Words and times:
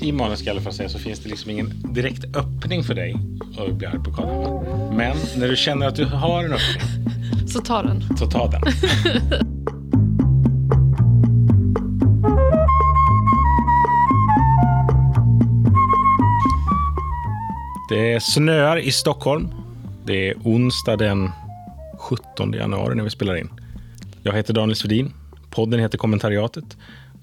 I 0.00 0.12
manus 0.12 0.38
ska 0.38 0.48
jag 0.48 0.54
i 0.54 0.56
alla 0.56 0.64
fall 0.64 0.72
säga 0.72 0.88
så 0.88 0.98
finns 0.98 1.20
det 1.20 1.28
liksom 1.28 1.50
ingen 1.50 1.72
direkt 1.94 2.36
öppning 2.36 2.84
för 2.84 2.94
dig 2.94 3.16
att 3.58 3.74
bli 3.74 3.86
arg 3.86 3.98
på 4.04 4.12
Karl 4.12 4.26
Hammar. 4.26 4.92
Men 4.96 5.16
när 5.36 5.48
du 5.48 5.56
känner 5.56 5.86
att 5.86 5.96
du 5.96 6.04
har 6.04 6.44
en 6.44 6.52
öppning, 6.52 7.48
Så 7.48 7.60
ta 7.60 7.82
den. 7.82 8.16
så 8.18 8.26
ta 8.26 8.50
den. 8.50 8.62
Det 17.88 18.22
snöar 18.22 18.76
i 18.76 18.92
Stockholm. 18.92 19.48
Det 20.06 20.28
är 20.30 20.34
onsdag 20.44 20.96
den 20.96 21.30
17 21.98 22.52
januari 22.52 22.94
när 22.94 23.04
vi 23.04 23.10
spelar 23.10 23.34
in. 23.36 23.48
Jag 24.22 24.32
heter 24.32 24.54
Daniel 24.54 24.76
Svedin. 24.76 25.12
Podden 25.50 25.80
heter 25.80 25.98
Kommentariatet. 25.98 26.76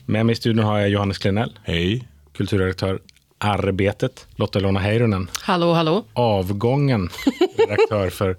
Med 0.05 0.25
mig 0.25 0.33
i 0.33 0.35
studion 0.35 0.65
har 0.65 0.79
jag 0.79 0.89
Johannes 0.89 1.17
Klenell, 1.17 1.59
Hej. 1.63 2.07
Kulturredaktör 2.37 2.99
Arbetet, 3.39 4.27
Lotta 4.35 4.59
Ilona 4.59 4.79
Heirunen, 4.79 5.29
Hallå, 5.41 5.73
hallå. 5.73 6.03
avgången 6.13 7.09
redaktör 7.57 8.09
för 8.09 8.37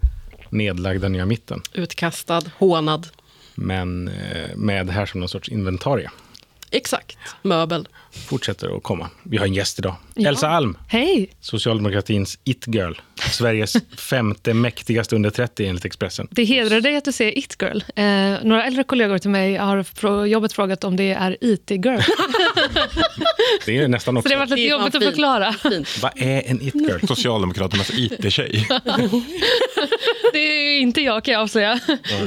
nedlagda 0.51 1.09
Nya 1.09 1.27
Mitten, 1.27 1.62
Utkastad, 1.73 2.42
hånad. 2.59 3.06
men 3.55 4.09
eh, 4.09 4.56
med 4.56 4.91
här 4.91 5.06
som 5.06 5.20
någon 5.20 5.29
sorts 5.29 5.48
inventarie. 5.48 6.11
Exakt. 6.71 7.19
Möbel. 7.43 7.89
Fortsätter 8.29 8.77
att 8.77 8.83
komma. 8.83 9.11
Vi 9.23 9.37
har 9.37 9.47
en 9.47 9.55
gäst 9.55 9.79
idag. 9.79 9.95
Ja. 10.15 10.29
Elsa 10.29 10.49
Alm, 10.49 10.79
Hej! 10.89 11.31
socialdemokratins 11.41 12.39
it-girl. 12.45 12.93
Sveriges 13.31 13.77
femte 13.97 14.55
mäktigaste 14.55 15.17
under 15.17 15.31
30 15.31 15.67
enligt 15.67 15.85
Expressen. 15.85 16.29
Det 16.31 16.45
hedrar 16.45 16.81
dig 16.81 16.97
att 16.97 17.05
du 17.05 17.12
säger 17.12 17.39
it-girl. 17.39 17.81
Eh, 17.97 18.45
några 18.49 18.65
äldre 18.65 18.85
kollegor 18.85 19.19
till 19.19 19.31
mig 19.31 19.57
har 19.57 20.01
på 20.01 20.27
jobbet 20.27 20.53
frågat 20.53 20.85
om 20.85 20.97
det 20.97 21.11
är 21.12 21.37
it-girl. 21.41 22.01
Det 23.67 23.79
är 23.79 23.89
nästan 23.89 24.14
Så 24.14 24.19
också. 24.19 24.29
det 24.29 24.35
har 24.35 24.47
varit 24.47 24.51
lite 24.51 24.62
Det 24.62 24.69
är 24.69 24.70
fan 24.70 24.81
jobbigt 24.81 24.95
att 24.95 25.05
förklara. 25.05 25.53
Fint. 25.53 26.03
Vad 26.03 26.12
är 26.17 26.42
en 26.47 26.62
it-girl? 26.62 27.07
Socialdemokraternas 27.07 27.91
IT-tjej. 27.95 28.69
Det 30.33 30.39
är 30.39 30.81
inte 30.81 31.01
jag 31.01 31.25
kan 31.25 31.33
jag 31.35 31.42
avslöja. 31.42 31.81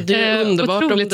Det 0.05 0.13
är 0.15 0.41
Eh, 0.41 0.47
underbart 0.49 0.83
om 0.83 0.85
Otroligt 0.91 1.09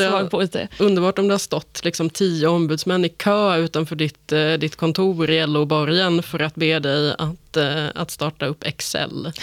det, 0.52 0.68
it. 0.72 0.80
underbart 0.80 1.18
om 1.18 1.28
det 1.28 1.34
har 1.34 1.38
stått 1.38 1.80
liksom 1.84 2.10
tio 2.10 2.48
ombudsmän 2.48 3.04
i 3.04 3.08
kö 3.18 3.56
utanför 3.56 3.96
ditt, 3.96 4.32
eh, 4.32 4.52
ditt 4.52 4.76
kontor 4.76 5.30
i 5.30 5.46
LO-borgen 5.46 6.22
för 6.22 6.42
att 6.42 6.54
be 6.54 6.78
dig 6.78 7.14
att, 7.18 7.47
eh, 7.56 7.86
att 7.94 8.10
starta 8.10 8.46
upp 8.46 8.64
Excel. 8.66 9.32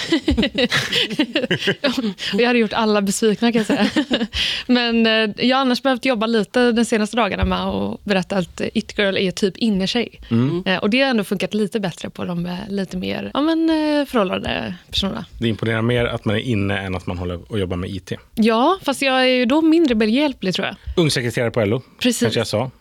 Jag 2.33 2.47
hade 2.47 2.59
gjort 2.59 2.73
alla 2.73 3.01
besvikna 3.01 3.51
kan 3.51 3.59
jag 3.59 3.67
säga. 3.67 3.89
Men 4.67 5.05
eh, 5.05 5.45
jag 5.47 5.57
har 5.57 5.61
annars 5.61 5.81
behövt 5.83 6.05
jobba 6.05 6.25
lite 6.25 6.71
de 6.71 6.85
senaste 6.85 7.17
dagarna 7.17 7.45
med 7.45 7.59
att 7.67 8.03
berätta 8.03 8.37
att 8.37 8.61
eh, 8.61 8.67
it-girl 8.73 9.17
är 9.17 9.31
typ 9.31 9.57
innertjej. 9.57 10.19
Eh, 10.65 10.77
Och 10.77 10.89
det 10.89 11.01
har 11.01 11.09
ändå 11.09 11.23
funkat 11.23 11.53
lite 11.53 11.79
bättre 11.79 12.09
på 12.09 12.25
de 12.25 12.57
lite 12.69 12.97
mer 12.97 13.31
ja, 13.33 13.41
men, 13.41 13.67
förhållade 14.05 14.75
personerna. 14.89 15.25
Det 15.39 15.47
imponerar 15.47 15.81
mer 15.81 16.05
att 16.05 16.25
man 16.25 16.35
är 16.35 16.39
inne 16.39 16.77
än 16.79 16.95
att 16.95 17.05
man 17.07 17.17
håller 17.17 17.51
och 17.51 17.59
jobbar 17.59 17.77
med 17.77 17.89
IT. 17.89 18.11
Ja, 18.35 18.77
fast 18.81 19.01
jag 19.01 19.21
är 19.21 19.25
ju 19.25 19.45
då 19.45 19.61
mindre 19.61 19.95
behjälplig 19.95 20.53
tror 20.53 20.67
jag. 20.67 20.75
Ungsekreterare 20.97 21.51
på 21.51 21.65
LO, 21.65 21.81
Precis. 21.99 22.19
kanske 22.21 22.39
jag 22.39 22.47
sa. 22.47 22.71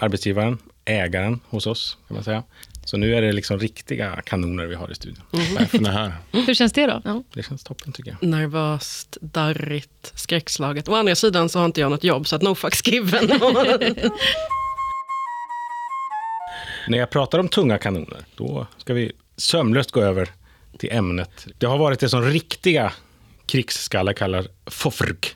Arbetsgivaren, 0.00 0.58
ägaren 0.84 1.40
hos 1.48 1.66
oss, 1.66 1.98
kan 2.08 2.14
man 2.14 2.24
säga. 2.24 2.42
Så 2.84 2.96
nu 2.96 3.14
är 3.14 3.22
det 3.22 3.32
liksom 3.32 3.58
riktiga 3.58 4.22
kanoner 4.26 4.66
vi 4.66 4.74
har 4.74 4.90
i 4.90 4.94
studion. 4.94 5.22
Är 5.32 5.90
här. 5.90 6.12
Hur 6.32 6.54
känns 6.54 6.72
det 6.72 6.86
då? 6.86 7.02
Ja. 7.04 7.22
Det 7.32 7.42
känns 7.42 7.64
toppen 7.64 7.92
tycker 7.92 8.10
jag. 8.20 8.28
Nervöst, 8.28 9.18
darrigt, 9.20 10.12
skräckslaget. 10.14 10.88
Å 10.88 10.94
andra 10.94 11.14
sidan 11.14 11.48
så 11.48 11.58
har 11.58 11.66
inte 11.66 11.80
jag 11.80 11.90
något 11.90 12.04
jobb, 12.04 12.28
så 12.28 12.36
att 12.36 12.42
no 12.42 12.54
fucks 12.54 12.86
given. 12.86 13.26
När 16.88 16.98
jag 16.98 17.10
pratar 17.10 17.38
om 17.38 17.48
tunga 17.48 17.78
kanoner, 17.78 18.24
då 18.36 18.66
ska 18.76 18.94
vi 18.94 19.12
sömlöst 19.36 19.90
gå 19.90 20.00
över 20.00 20.28
till 20.78 20.92
ämnet. 20.92 21.46
Det 21.58 21.66
har 21.66 21.78
varit 21.78 22.00
det 22.00 22.08
som 22.08 22.22
riktiga 22.22 22.92
krigsskallar 23.46 24.12
kallar 24.12 24.46
FOFRG, 24.66 25.26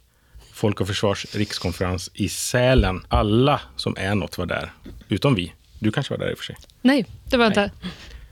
Folk 0.52 0.80
och 0.80 0.86
Försvars 0.86 1.26
rikskonferens 1.34 2.10
i 2.14 2.28
Sälen. 2.28 3.04
Alla 3.08 3.60
som 3.76 3.96
är 3.98 4.14
något 4.14 4.38
var 4.38 4.46
där, 4.46 4.72
utom 5.08 5.34
vi. 5.34 5.52
Du 5.78 5.92
kanske 5.92 6.14
var 6.14 6.18
där 6.18 6.30
i 6.30 6.34
och 6.34 6.38
för 6.38 6.44
sig. 6.44 6.56
Nej, 6.82 7.06
det 7.24 7.36
var 7.36 7.44
jag 7.44 7.50
inte. 7.50 7.70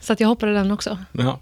Så 0.01 0.13
att 0.13 0.21
jag 0.21 0.29
hoppade 0.29 0.53
den 0.53 0.71
också. 0.71 0.99
Ja, 1.13 1.41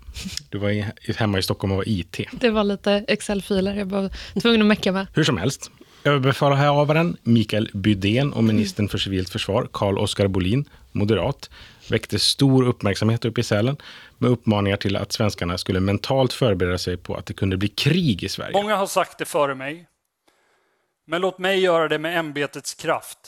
du 0.48 0.58
var 0.58 0.70
i, 0.70 0.84
hemma 1.16 1.38
i 1.38 1.42
Stockholm 1.42 1.72
och 1.72 1.76
var 1.76 1.88
IT. 1.88 2.20
Det 2.32 2.50
var 2.50 2.64
lite 2.64 3.04
Excel-filer 3.08 3.74
jag 3.74 3.86
var 3.86 4.10
tvungen 4.40 4.60
att 4.60 4.66
mecka 4.66 4.92
med. 4.92 5.06
Hur 5.14 5.24
som 5.24 5.36
helst. 5.36 5.70
Överbefälhavaren 6.04 7.16
Mikael 7.22 7.70
Bydén 7.74 8.32
och 8.32 8.44
ministern 8.44 8.88
för 8.88 8.98
civilt 8.98 9.28
försvar 9.28 9.68
Carl 9.72 9.98
Oskar 9.98 10.28
Bolin, 10.28 10.68
moderat, 10.92 11.50
väckte 11.88 12.18
stor 12.18 12.66
uppmärksamhet 12.66 13.24
uppe 13.24 13.40
i 13.40 13.44
Sälen 13.44 13.76
med 14.18 14.30
uppmaningar 14.30 14.76
till 14.76 14.96
att 14.96 15.12
svenskarna 15.12 15.58
skulle 15.58 15.80
mentalt 15.80 16.32
förbereda 16.32 16.78
sig 16.78 16.96
på 16.96 17.14
att 17.14 17.26
det 17.26 17.32
kunde 17.32 17.56
bli 17.56 17.68
krig 17.68 18.24
i 18.24 18.28
Sverige. 18.28 18.52
Många 18.52 18.76
har 18.76 18.86
sagt 18.86 19.18
det 19.18 19.24
före 19.24 19.54
mig. 19.54 19.86
Men 21.06 21.20
låt 21.20 21.38
mig 21.38 21.60
göra 21.60 21.88
det 21.88 21.98
med 21.98 22.18
ämbetets 22.18 22.74
kraft. 22.74 23.18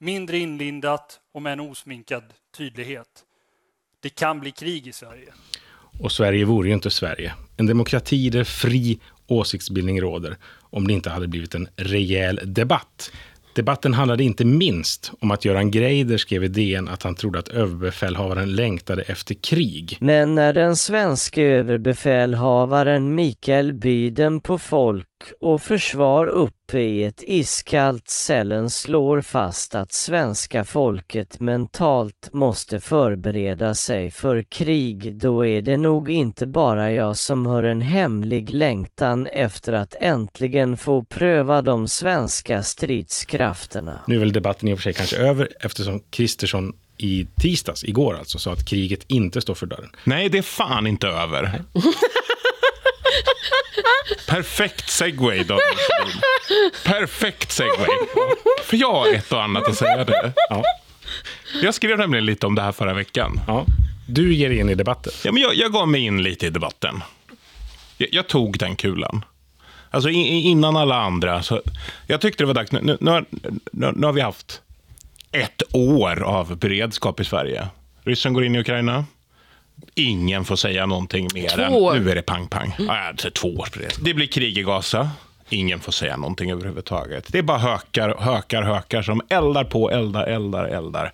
Mindre 0.00 0.38
inlindat 0.38 1.20
och 1.34 1.42
med 1.42 1.52
en 1.52 1.60
osminkad 1.60 2.22
tydlighet. 2.56 3.06
Det 4.02 4.08
kan 4.08 4.40
bli 4.40 4.50
krig 4.50 4.86
i 4.86 4.92
Sverige. 4.92 5.32
Och 6.00 6.12
Sverige 6.12 6.44
vore 6.44 6.68
ju 6.68 6.74
inte 6.74 6.90
Sverige. 6.90 7.34
En 7.56 7.66
demokrati 7.66 8.30
där 8.30 8.44
fri 8.44 9.00
åsiktsbildning 9.26 10.00
råder 10.00 10.36
om 10.60 10.86
det 10.86 10.92
inte 10.92 11.10
hade 11.10 11.28
blivit 11.28 11.54
en 11.54 11.68
rejäl 11.76 12.40
debatt. 12.44 13.12
Debatten 13.54 13.94
handlade 13.94 14.24
inte 14.24 14.44
minst 14.44 15.12
om 15.20 15.30
att 15.30 15.44
Göran 15.44 15.70
Greider 15.70 16.18
skrev 16.18 16.44
i 16.44 16.48
DN 16.48 16.88
att 16.88 17.02
han 17.02 17.14
trodde 17.14 17.38
att 17.38 17.48
överbefälhavaren 17.48 18.56
längtade 18.56 19.02
efter 19.02 19.34
krig. 19.34 19.96
Men 20.00 20.34
när 20.34 20.52
den 20.52 20.76
svenska 20.76 21.42
överbefälhavaren 21.42 23.14
Mikael 23.14 23.72
Byden 23.72 24.40
på 24.40 24.58
Folk 24.58 25.06
och 25.40 25.62
Försvar 25.62 26.26
uppe 26.26 26.78
i 26.78 27.04
ett 27.04 27.22
iskallt 27.26 28.08
Sälen 28.08 28.70
slår 28.70 29.20
fast 29.20 29.74
att 29.74 29.92
svenska 29.92 30.64
folket 30.64 31.40
mentalt 31.40 32.28
måste 32.32 32.80
förbereda 32.80 33.74
sig 33.74 34.10
för 34.10 34.42
krig, 34.42 35.16
då 35.16 35.46
är 35.46 35.62
det 35.62 35.76
nog 35.76 36.10
inte 36.10 36.46
bara 36.46 36.92
jag 36.92 37.16
som 37.16 37.46
har 37.46 37.62
en 37.62 37.80
hemlig 37.80 38.50
längtan 38.50 39.26
efter 39.26 39.72
att 39.72 39.94
äntligen 40.00 40.76
få 40.76 41.04
pröva 41.04 41.62
de 41.62 41.88
svenska 41.88 42.62
stridskrafterna. 42.62 44.00
Nu 44.06 44.14
är 44.14 44.20
väl 44.20 44.32
debatten 44.32 44.68
i 44.68 44.74
och 44.74 44.78
för 44.78 44.82
sig 44.82 44.92
kanske 44.92 45.16
över 45.16 45.48
eftersom 45.60 46.00
Kristersson 46.10 46.72
i 46.98 47.26
tisdags, 47.40 47.84
igår 47.84 48.14
alltså, 48.18 48.38
sa 48.38 48.52
att 48.52 48.68
kriget 48.68 49.04
inte 49.06 49.40
står 49.40 49.54
för 49.54 49.66
dörren. 49.66 49.90
Nej, 50.04 50.28
det 50.28 50.38
är 50.38 50.42
fan 50.42 50.86
inte 50.86 51.06
över. 51.06 51.62
Perfekt 54.26 54.90
segway, 54.90 55.38
Sjödin. 55.44 56.20
Perfekt 56.84 57.52
segway. 57.52 57.86
För 58.64 58.76
jag 58.76 58.92
har 58.92 59.12
ett 59.12 59.32
och 59.32 59.42
annat 59.42 59.68
att 59.68 59.76
säga 59.76 60.04
det. 60.04 60.32
Ja. 60.48 60.62
Jag 61.62 61.74
skrev 61.74 61.98
nämligen 61.98 62.24
lite 62.26 62.46
om 62.46 62.54
det 62.54 62.62
här 62.62 62.72
förra 62.72 62.94
veckan. 62.94 63.40
Ja. 63.46 63.64
Du 64.08 64.34
ger 64.34 64.48
dig 64.48 64.58
in 64.58 64.70
i 64.70 64.74
debatten. 64.74 65.12
Ja, 65.24 65.32
men 65.32 65.42
jag, 65.42 65.54
jag 65.54 65.72
gav 65.72 65.88
mig 65.88 66.00
in 66.00 66.22
lite 66.22 66.46
i 66.46 66.50
debatten. 66.50 67.02
Jag, 67.96 68.08
jag 68.12 68.26
tog 68.28 68.58
den 68.58 68.76
kulan. 68.76 69.24
Alltså 69.90 70.10
i, 70.10 70.14
i- 70.18 70.40
innan 70.42 70.76
alla 70.76 70.96
andra. 70.96 71.42
Så 71.42 71.62
jag 72.06 72.20
tyckte 72.20 72.42
det 72.42 72.46
var 72.46 72.54
dags. 72.54 72.72
Nu, 72.72 72.80
nu, 72.82 72.96
nu, 73.00 73.10
har, 73.10 73.24
nu 73.92 74.06
har 74.06 74.12
vi 74.12 74.20
haft 74.20 74.60
ett 75.32 75.62
år 75.72 76.22
av 76.22 76.56
beredskap 76.58 77.20
i 77.20 77.24
Sverige. 77.24 77.68
Ryssen 78.04 78.32
går 78.32 78.44
in 78.44 78.56
i 78.56 78.58
Ukraina. 78.58 79.04
Ingen 79.98 80.44
får 80.44 80.56
säga 80.56 80.86
någonting 80.86 81.28
mer 81.34 81.48
Två 81.48 81.62
än 81.62 81.72
år. 81.72 81.94
nu 81.94 82.10
är 82.10 82.14
det 82.14 82.22
pang-pang. 82.22 82.74
Ja, 82.78 83.08
alltså, 83.08 83.30
två 83.30 83.48
års 83.48 83.70
beredskap. 83.72 84.04
Det 84.04 84.14
blir 84.14 84.26
krig 84.26 84.58
i 84.58 84.62
Gaza. 84.62 85.10
Ingen 85.48 85.80
får 85.80 85.92
säga 85.92 86.16
någonting 86.16 86.50
överhuvudtaget. 86.50 87.24
Det 87.28 87.38
är 87.38 87.42
bara 87.42 87.58
hökar, 87.58 88.16
hökar, 88.18 88.62
hökar 88.62 89.02
som 89.02 89.20
eldar 89.28 89.64
på, 89.64 89.90
eldar, 89.90 90.24
eldar, 90.26 90.64
eldar. 90.64 91.12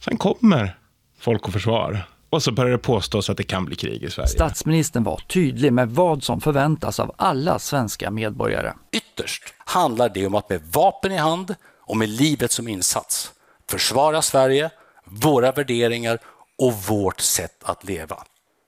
Sen 0.00 0.16
kommer 0.16 0.76
Folk 1.20 1.46
och 1.46 1.52
Försvar. 1.52 2.02
Och 2.30 2.42
så 2.42 2.52
börjar 2.52 2.72
det 2.72 2.78
påstås 2.78 3.30
att 3.30 3.36
det 3.36 3.42
kan 3.42 3.64
bli 3.64 3.76
krig 3.76 4.02
i 4.02 4.10
Sverige. 4.10 4.28
Statsministern 4.28 5.04
var 5.04 5.20
tydlig 5.28 5.72
med 5.72 5.90
vad 5.90 6.22
som 6.24 6.40
förväntas 6.40 7.00
av 7.00 7.14
alla 7.18 7.58
svenska 7.58 8.10
medborgare. 8.10 8.72
Ytterst 8.92 9.42
handlar 9.58 10.08
det 10.08 10.26
om 10.26 10.34
att 10.34 10.50
med 10.50 10.60
vapen 10.72 11.12
i 11.12 11.16
hand 11.16 11.54
och 11.86 11.96
med 11.96 12.08
livet 12.08 12.52
som 12.52 12.68
insats 12.68 13.32
försvara 13.70 14.22
Sverige, 14.22 14.70
våra 15.04 15.52
värderingar 15.52 16.18
och 16.58 16.74
vårt 16.74 17.20
sätt 17.20 17.64
att 17.64 17.84
leva. 17.84 18.24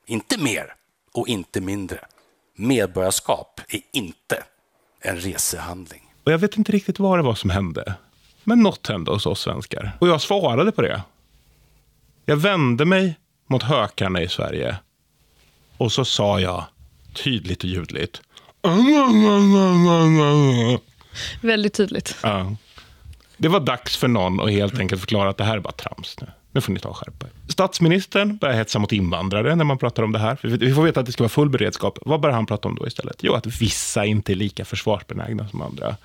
Inte 0.07 0.39
mer 0.39 0.75
och 1.13 1.29
inte 1.29 1.61
mindre. 1.61 1.99
Medborgarskap 2.57 3.61
är 3.69 3.81
inte 3.93 4.43
en 5.01 5.17
resehandling. 5.17 6.15
Och 6.25 6.33
jag 6.33 6.39
vet 6.39 6.57
inte 6.57 6.73
riktigt 6.73 6.99
vad 6.99 7.19
det 7.19 7.23
var 7.23 7.35
som 7.35 7.51
hände. 7.51 7.95
Men 8.45 8.61
något 8.63 8.87
hände 8.87 9.11
hos 9.11 9.27
oss 9.27 9.41
svenskar. 9.41 9.97
Och 10.01 10.09
jag 10.09 10.21
svarade 10.21 10.73
på 10.73 10.83
det. 10.83 11.03
Jag 12.25 12.37
vände 12.37 12.85
mig 12.85 13.15
mot 13.47 13.63
hökarna 13.63 14.23
i 14.23 14.29
Sverige. 14.29 14.77
Och 15.77 15.93
så 15.93 16.05
sa 16.05 16.41
jag 16.41 16.65
tydligt 17.13 17.65
och 17.65 17.69
ljudligt. 17.69 18.23
Väldigt 21.41 21.75
tydligt. 21.75 22.17
Ja. 22.23 22.57
Det 23.37 23.49
var 23.49 23.61
dags 23.61 23.97
för 23.97 24.09
någon 24.09 24.41
att 24.41 24.51
helt 24.51 24.79
enkelt 24.79 25.01
förklara 25.01 25.31
att 25.31 25.37
det 25.37 25.45
här 25.45 25.57
är 25.57 25.61
bara 25.61 25.73
trams 25.73 26.21
nu. 26.21 26.27
Nu 26.53 26.61
får 26.61 26.73
ni 26.73 26.81
ta 26.81 26.89
och 26.89 26.97
skärpa 26.97 27.27
er. 27.27 27.33
Statsministern 27.49 28.37
börjar 28.37 28.55
hetsa 28.55 28.79
mot 28.79 28.93
invandrare 28.93 29.57
när 29.57 29.65
man 29.65 29.79
pratar 29.79 30.03
om 30.03 30.13
det 30.13 30.19
här. 30.19 30.39
Vi 30.43 30.75
får 30.75 30.83
veta 30.83 31.01
att 31.01 31.07
det 31.07 31.13
ska 31.13 31.23
vara 31.23 31.29
full 31.29 31.51
beredskap. 31.51 31.99
Vad 32.03 32.21
börjar 32.21 32.35
han 32.35 32.47
prata 32.47 32.69
om 32.69 32.75
då 32.75 32.87
istället? 32.87 33.17
Jo, 33.21 33.35
att 33.35 33.47
vissa 33.47 34.05
inte 34.05 34.33
är 34.33 34.35
lika 34.35 34.65
försvarsbenägna 34.65 35.49
som 35.49 35.63
andra. 35.63 35.97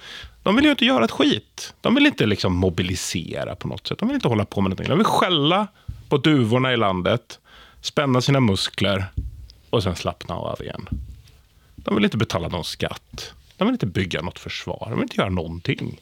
De 0.43 0.55
vill 0.55 0.65
ju 0.65 0.71
inte 0.71 0.85
göra 0.85 1.05
ett 1.05 1.11
skit. 1.11 1.73
De 1.81 1.95
vill 1.95 2.05
inte 2.05 2.25
liksom 2.25 2.55
mobilisera 2.55 3.55
på 3.55 3.67
något 3.67 3.87
sätt. 3.87 3.99
De 3.99 4.07
vill 4.07 4.15
inte 4.15 4.27
hålla 4.27 4.45
på 4.45 4.61
med 4.61 4.69
någonting. 4.69 4.89
De 4.89 4.97
vill 4.97 5.05
skälla 5.05 5.67
på 6.09 6.17
duvorna 6.17 6.73
i 6.73 6.77
landet, 6.77 7.39
spänna 7.81 8.21
sina 8.21 8.39
muskler 8.39 9.05
och 9.69 9.83
sen 9.83 9.95
slappna 9.95 10.35
av 10.35 10.61
igen. 10.61 10.87
De 11.75 11.95
vill 11.95 12.03
inte 12.03 12.17
betala 12.17 12.47
någon 12.47 12.63
skatt. 12.63 13.33
De 13.57 13.67
vill 13.67 13.73
inte 13.73 13.85
bygga 13.85 14.21
något 14.21 14.39
försvar. 14.39 14.87
De 14.89 14.93
vill 14.93 15.03
inte 15.03 15.17
göra 15.17 15.29
någonting. 15.29 16.01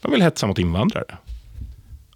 De 0.00 0.10
vill 0.10 0.22
hetsa 0.22 0.46
mot 0.46 0.58
invandrare. 0.58 1.16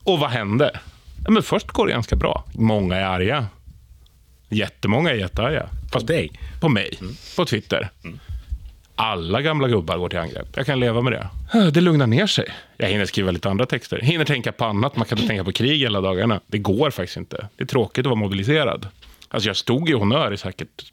Och 0.04 0.18
vad 0.18 0.30
händer? 0.30 0.80
Ja, 1.24 1.30
men 1.30 1.42
först 1.42 1.66
går 1.66 1.86
det 1.86 1.92
ganska 1.92 2.16
bra. 2.16 2.44
Många 2.54 2.96
är 2.96 3.04
arga. 3.04 3.46
Jättemånga 4.48 5.10
är 5.10 5.14
jättearga. 5.14 5.68
Fast 5.92 6.06
dig? 6.06 6.32
På 6.60 6.68
mig. 6.68 6.98
Mm. 7.00 7.14
På 7.36 7.44
Twitter. 7.44 7.90
Mm. 8.04 8.18
Alla 8.94 9.42
gamla 9.42 9.68
gubbar 9.68 9.98
går 9.98 10.08
till 10.08 10.18
angrepp. 10.18 10.48
Jag 10.54 10.66
kan 10.66 10.80
leva 10.80 11.02
med 11.02 11.12
det. 11.12 11.70
Det 11.70 11.80
lugnar 11.80 12.06
ner 12.06 12.26
sig. 12.26 12.48
Jag 12.76 12.88
hinner 12.88 13.06
skriva 13.06 13.30
lite 13.30 13.50
andra 13.50 13.66
texter. 13.66 13.98
Jag 13.98 14.06
hinner 14.06 14.24
tänka 14.24 14.52
på 14.52 14.64
annat. 14.64 14.96
Man 14.96 15.06
kan 15.06 15.18
inte 15.18 15.28
tänka 15.28 15.44
på 15.44 15.52
krig 15.52 15.80
hela 15.80 16.00
dagarna. 16.00 16.40
Det 16.46 16.58
går 16.58 16.90
faktiskt 16.90 17.16
inte. 17.16 17.48
Det 17.56 17.62
är 17.62 17.66
tråkigt 17.66 17.98
att 17.98 18.10
vara 18.10 18.14
mobiliserad. 18.14 18.88
Alltså 19.28 19.48
jag 19.48 19.56
stod 19.56 19.90
i 19.90 19.92
honör 19.92 20.32
i 20.32 20.36
säkert 20.36 20.92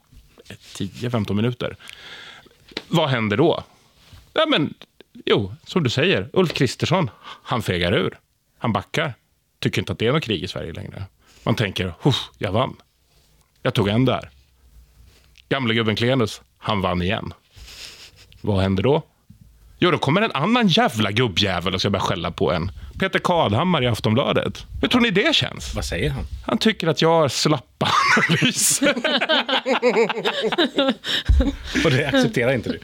10-15 0.76 1.34
minuter. 1.34 1.76
Vad 2.88 3.10
händer 3.10 3.38
då? 3.38 3.64
Ja, 4.34 4.46
men, 4.50 4.74
jo, 5.26 5.56
som 5.66 5.84
du 5.84 5.90
säger, 5.90 6.30
Ulf 6.34 6.54
Kristersson, 6.54 7.10
han 7.44 7.62
fegar 7.62 7.94
ur. 7.94 8.20
Han 8.58 8.74
backar. 8.74 9.14
Tycker 9.60 9.82
inte 9.82 9.94
att 9.94 10.00
det 10.00 10.08
är 10.08 10.12
något 10.14 10.24
krig 10.24 10.44
i 10.44 10.48
Sverige 10.48 10.74
längre. 10.74 11.04
Man 11.44 11.56
tänker, 11.56 11.94
jag 12.38 12.52
vann. 12.52 12.76
Jag 13.62 13.74
tog 13.74 13.88
en 13.88 14.06
där. 14.06 14.30
Gamle 15.50 15.74
gubben 15.74 15.96
Klenus, 15.96 16.42
han 16.58 16.82
vann 16.82 17.02
igen. 17.02 17.34
Vad 18.42 18.62
händer 18.62 18.84
då? 18.84 19.04
Jo, 19.82 19.92
då 19.92 19.98
kommer 19.98 20.22
en 20.22 20.32
annan 20.32 20.68
jävla 20.68 21.12
gubbjävel 21.12 21.74
och 21.74 21.80
ska 21.80 21.90
börja 21.90 22.02
skälla 22.02 22.32
på 22.32 22.52
en. 22.52 22.72
Peter 23.00 23.20
Kadhammar 23.20 23.84
i 23.84 23.88
Aftonbladet. 23.88 24.66
Hur 24.82 24.88
tror 24.88 25.02
ni 25.02 25.12
det 25.12 25.36
känns? 25.36 25.76
Vad 25.76 25.86
säger 25.86 26.10
han? 26.10 26.24
Han 26.46 26.58
tycker 26.58 26.88
att 26.88 27.02
jag 27.02 27.10
har 27.10 27.28
slappa 27.28 27.88
analyser. 28.18 28.96
och 31.86 31.92
det 31.92 32.08
accepterar 32.08 32.54
inte 32.54 32.70
du? 32.70 32.80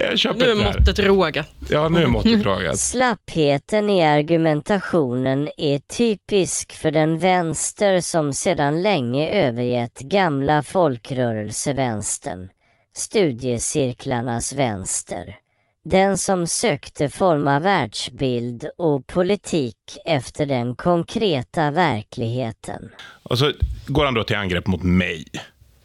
Jag 0.00 0.18
köper 0.18 0.38
nu 0.38 0.50
är 0.50 0.54
måttet 0.54 0.98
rågat. 0.98 1.48
Ja, 1.70 1.88
nu 1.88 2.02
är 2.02 2.06
måttet 2.06 2.42
rågat. 2.44 2.78
Slappheten 2.78 3.90
i 3.90 4.02
argumentationen 4.02 5.48
är 5.56 5.78
typisk 5.78 6.72
för 6.72 6.90
den 6.90 7.18
vänster 7.18 8.00
som 8.00 8.32
sedan 8.32 8.82
länge 8.82 9.30
övergett 9.30 9.98
gamla 9.98 10.62
folkrörelsevänstern, 10.62 12.48
studiecirklarnas 12.96 14.52
vänster. 14.52 15.36
Den 15.84 16.18
som 16.18 16.46
sökte 16.46 17.08
forma 17.08 17.58
världsbild 17.60 18.68
och 18.78 19.06
politik 19.06 19.76
efter 20.04 20.46
den 20.46 20.76
konkreta 20.76 21.70
verkligheten. 21.70 22.90
Och 23.22 23.38
så 23.38 23.52
går 23.86 24.04
han 24.04 24.14
då 24.14 24.24
till 24.24 24.36
angrepp 24.36 24.66
mot 24.66 24.82
mig. 24.82 25.26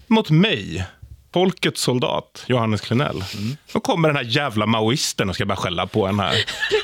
Mot 0.07 0.29
mig. 0.29 0.88
Folkets 1.33 1.81
soldat, 1.81 2.44
Johannes 2.47 2.81
Klenell. 2.81 3.23
Mm. 3.38 3.57
Då 3.73 3.79
kommer 3.79 4.09
den 4.09 4.15
här 4.15 4.23
jävla 4.23 4.65
maoisten 4.65 5.29
och 5.29 5.35
ska 5.35 5.45
börja 5.45 5.57
skälla 5.57 5.88
på 5.88 6.07
en 6.07 6.19
här. 6.19 6.35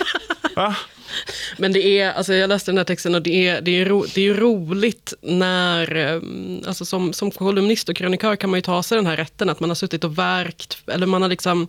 Va? 0.56 0.76
Men 1.58 1.74
det 1.74 2.00
är, 2.00 2.12
alltså 2.12 2.34
jag 2.34 2.48
läste 2.48 2.72
den 2.72 2.78
här 2.78 2.86
texten 2.86 3.16
och 3.16 3.22
det 3.22 3.48
är, 3.48 3.62
det 3.62 3.82
är, 3.82 3.86
ro, 3.86 4.06
det 4.16 4.28
är 4.28 4.34
roligt 4.34 5.14
när, 5.22 5.96
ehm, 5.96 6.62
alltså 6.68 6.86
som, 6.86 7.14
som 7.14 7.32
kolumnist 7.32 7.90
och 7.90 7.96
krönikör 7.96 8.36
kan 8.36 8.50
man 8.50 8.58
ju 8.58 8.62
ta 8.62 8.84
sig 8.84 8.96
den 8.96 9.06
här 9.06 9.18
rätten 9.18 9.50
att 9.50 9.60
man 9.60 9.70
har 9.70 9.76
suttit 9.76 10.04
och 10.04 10.18
verkt, 10.18 10.78
eller 10.88 11.08
man 11.08 11.22
har 11.22 11.30
liksom, 11.30 11.68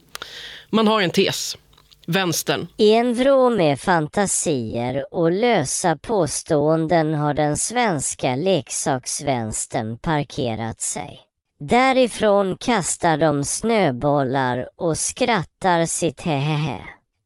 man 0.70 0.86
har 0.86 1.00
en 1.00 1.10
tes. 1.10 1.56
Vänstern. 2.06 2.66
I 2.76 2.92
en 2.92 3.14
vrå 3.14 3.50
med 3.50 3.80
fantasier 3.80 5.06
och 5.14 5.32
lösa 5.32 5.96
påståenden 5.96 7.14
har 7.14 7.34
den 7.34 7.56
svenska 7.56 8.36
leksaksvänstern 8.36 9.98
parkerat 9.98 10.80
sig. 10.80 11.20
Därifrån 11.60 12.56
kastar 12.60 13.16
de 13.16 13.44
snöbollar 13.44 14.68
och 14.76 14.98
skrattar 14.98 15.86
sitt 15.86 16.20
hehehe. 16.20 16.78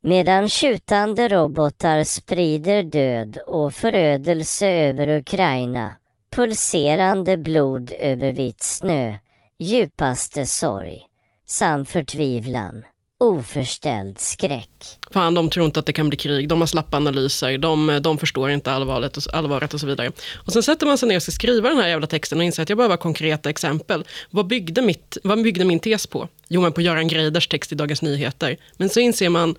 Medan 0.09 0.49
tjutande 0.49 1.29
robotar 1.29 2.05
sprider 2.05 2.83
död 2.83 3.39
och 3.47 3.75
förödelse 3.75 4.67
över 4.69 5.19
Ukraina, 5.19 5.93
pulserande 6.31 7.37
blod 7.37 7.93
över 8.01 8.33
vit 8.33 8.63
snö, 8.63 9.15
djupaste 9.59 10.47
sorg, 10.47 11.01
sann 11.47 11.87
förtvivlan, 11.87 12.85
oförställd 13.21 14.19
skräck. 14.19 14.71
Fan, 15.11 15.35
de 15.35 15.51
tror 15.51 15.67
inte 15.67 15.81
att 15.81 15.87
det 15.87 15.93
kan 15.93 16.09
bli 16.09 16.17
krig, 16.19 16.49
de 16.49 16.61
har 16.61 16.67
slappa 16.67 16.97
analyser, 16.97 17.59
de, 17.59 18.01
de 18.03 18.19
förstår 18.19 18.51
inte 18.51 18.73
allvaret 18.73 19.17
och, 19.17 19.23
allvaret 19.35 19.75
och 19.75 19.81
så 19.81 19.87
vidare. 19.87 20.13
Och 20.37 20.53
sen 20.53 20.63
sätter 20.63 20.87
man 20.87 20.99
sig 20.99 21.09
ner 21.09 21.17
och 21.17 21.23
ska 21.23 21.33
skriva 21.33 21.69
den 21.69 21.79
här 21.79 21.89
jävla 21.89 22.07
texten 22.07 22.39
och 22.39 22.45
inser 22.45 22.63
att 22.63 22.69
jag 22.69 22.79
behöver 22.79 22.97
konkreta 22.97 23.51
exempel. 23.51 24.05
Vad 24.31 24.47
byggde, 24.47 24.83
mitt, 24.83 25.19
vad 25.23 25.43
byggde 25.43 25.65
min 25.65 25.81
tes 25.81 26.07
på? 26.07 26.29
Jo, 26.49 26.61
men 26.61 26.73
på 26.73 26.81
Göran 26.81 27.09
Greiders 27.09 27.49
text 27.49 27.73
i 27.73 27.75
Dagens 27.75 28.03
Nyheter. 28.03 28.57
Men 28.77 28.89
så 28.89 29.01
inser 29.01 29.29
man, 29.29 29.55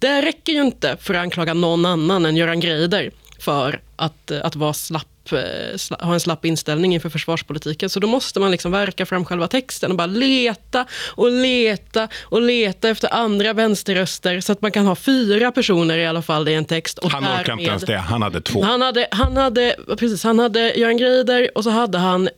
det 0.00 0.22
räcker 0.22 0.52
ju 0.52 0.60
inte 0.60 0.96
för 1.00 1.14
att 1.14 1.20
anklaga 1.20 1.54
någon 1.54 1.86
annan 1.86 2.26
än 2.26 2.36
Göran 2.36 2.60
Greider 2.60 3.10
för 3.38 3.80
att, 3.96 4.30
eh, 4.30 4.44
att 4.44 4.56
vara 4.56 4.72
slapp. 4.72 5.19
Eh, 5.32 6.06
ha 6.06 6.14
en 6.14 6.20
slapp 6.20 6.44
inställning 6.44 6.94
inför 6.94 7.08
försvarspolitiken. 7.08 7.90
Så 7.90 8.00
då 8.00 8.06
måste 8.06 8.40
man 8.40 8.50
liksom 8.50 8.72
verka 8.72 9.06
fram 9.06 9.24
själva 9.24 9.48
texten 9.48 9.90
och 9.90 9.96
bara 9.96 10.06
leta 10.06 10.86
och 11.08 11.30
leta 11.30 12.08
och 12.22 12.42
leta 12.42 12.88
efter 12.88 13.14
andra 13.14 13.52
vänsterröster 13.52 14.40
så 14.40 14.52
att 14.52 14.62
man 14.62 14.72
kan 14.72 14.86
ha 14.86 14.94
fyra 14.94 15.52
personer 15.52 15.98
i 15.98 16.06
alla 16.06 16.22
fall 16.22 16.48
i 16.48 16.54
en 16.54 16.64
text. 16.64 16.98
Och 16.98 17.10
han 17.10 17.24
orkar 17.24 17.52
inte 17.52 17.64
ens 17.64 17.82
det, 17.82 17.98
han 17.98 18.22
hade 18.22 18.40
två. 18.40 18.62
Han 18.62 18.82
hade, 18.82 19.08
han 19.10 19.36
hade, 19.36 19.76
precis, 19.98 20.24
han 20.24 20.38
hade 20.38 20.72
Göran 20.78 20.96
Greider 20.96 21.50
och 21.54 21.64
så 21.64 21.70
hade 21.70 21.98
han 21.98 22.26
eh, 22.26 22.32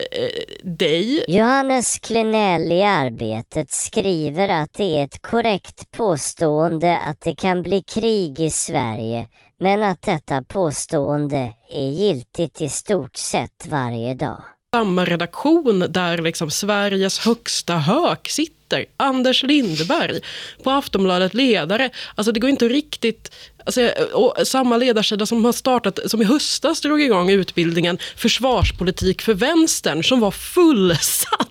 dig. 0.62 1.24
Johannes 1.28 1.98
Klenell 1.98 2.72
i 2.72 2.82
Arbetet 2.82 3.70
skriver 3.70 4.48
att 4.48 4.72
det 4.72 4.98
är 4.98 5.04
ett 5.04 5.22
korrekt 5.22 5.90
påstående 5.90 6.98
att 6.98 7.20
det 7.20 7.34
kan 7.34 7.62
bli 7.62 7.82
krig 7.82 8.40
i 8.40 8.50
Sverige 8.50 9.26
men 9.62 9.82
att 9.82 10.02
detta 10.02 10.42
påstående 10.42 11.52
är 11.70 11.90
giltigt 11.90 12.60
i 12.60 12.68
stort 12.68 13.16
sett 13.16 13.66
varje 13.68 14.14
dag. 14.14 14.42
Samma 14.74 15.04
redaktion 15.04 15.86
där 15.88 16.18
liksom 16.18 16.50
Sveriges 16.50 17.18
högsta 17.18 17.76
hök 17.76 18.28
sitter, 18.28 18.86
Anders 18.96 19.42
Lindberg, 19.42 20.20
på 20.62 20.70
Aftonbladet 20.70 21.34
Ledare. 21.34 21.90
Alltså 22.14 22.32
det 22.32 22.40
går 22.40 22.50
inte 22.50 22.68
riktigt... 22.68 23.34
Alltså, 23.64 23.90
samma 24.44 24.76
ledarsida 24.76 25.26
som 25.26 25.44
har 25.44 25.52
startat, 25.52 25.98
som 26.06 26.22
i 26.22 26.24
höstas 26.24 26.80
drog 26.80 27.02
igång 27.02 27.30
utbildningen 27.30 27.98
Försvarspolitik 28.16 29.22
för 29.22 29.34
vänstern, 29.34 30.04
som 30.04 30.20
var 30.20 30.30
fullsatt 30.30 31.48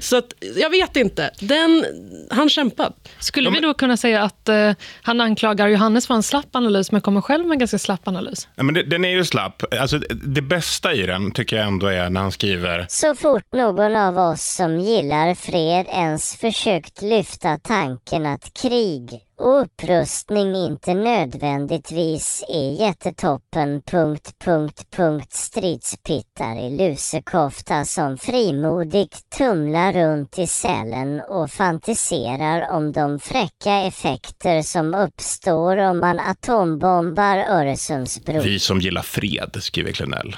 så 0.00 0.16
att, 0.16 0.32
jag 0.56 0.70
vet 0.70 0.96
inte. 0.96 1.30
Den, 1.40 1.84
han 2.30 2.48
kämpar. 2.48 2.92
Skulle 3.18 3.50
vi 3.50 3.60
då 3.60 3.74
kunna 3.74 3.96
säga 3.96 4.22
att 4.22 4.48
uh, 4.48 4.72
han 5.02 5.20
anklagar 5.20 5.68
Johannes 5.68 6.06
för 6.06 6.14
en 6.14 6.22
slapp 6.22 6.56
analys, 6.56 6.92
men 6.92 7.00
kommer 7.00 7.20
själv 7.20 7.46
med 7.46 7.52
en 7.52 7.58
ganska 7.58 7.78
slapp 7.78 8.08
analys? 8.08 8.48
Ja, 8.54 8.62
men 8.62 8.74
det, 8.74 8.82
den 8.82 9.04
är 9.04 9.08
ju 9.08 9.24
slapp. 9.24 9.62
Alltså, 9.80 9.98
det 10.26 10.42
bästa 10.42 10.94
i 10.94 11.06
den 11.06 11.30
tycker 11.30 11.56
jag 11.56 11.66
ändå 11.66 11.86
är 11.86 12.10
när 12.10 12.20
han 12.20 12.32
skriver... 12.32 12.86
Så 12.88 13.14
fort 13.14 13.52
någon 13.52 13.96
av 13.96 14.18
oss 14.18 14.42
som 14.42 14.80
gillar 14.80 15.34
fred 15.34 15.86
ens 15.88 16.36
försökt 16.36 17.02
lyfta 17.02 17.58
tanken 17.58 18.26
att 18.26 18.52
krig 18.62 19.27
upprustning 19.38 20.54
inte 20.54 20.94
nödvändigtvis 20.94 22.44
är 22.48 22.72
jättetoppen... 22.72 23.82
Punkt, 23.82 24.34
punkt, 24.44 24.86
punkt, 24.90 25.32
stridspittar 25.32 26.56
i 26.56 26.76
lusekofta 26.76 27.84
som 27.84 28.18
frimodigt 28.18 29.30
tumlar 29.38 29.92
runt 29.92 30.38
i 30.38 30.46
cellen 30.46 31.20
och 31.20 31.50
fantiserar 31.50 32.70
om 32.70 32.92
de 32.92 33.18
fräcka 33.18 33.72
effekter 33.72 34.62
som 34.62 34.94
uppstår 34.94 35.76
om 35.76 35.98
man 35.98 36.20
atombombar 36.20 37.36
Öresundsbron. 37.36 38.42
Vi 38.42 38.58
som 38.58 38.80
gillar 38.80 39.02
fred, 39.02 39.56
skriver 39.60 39.92
Klenell. 39.92 40.36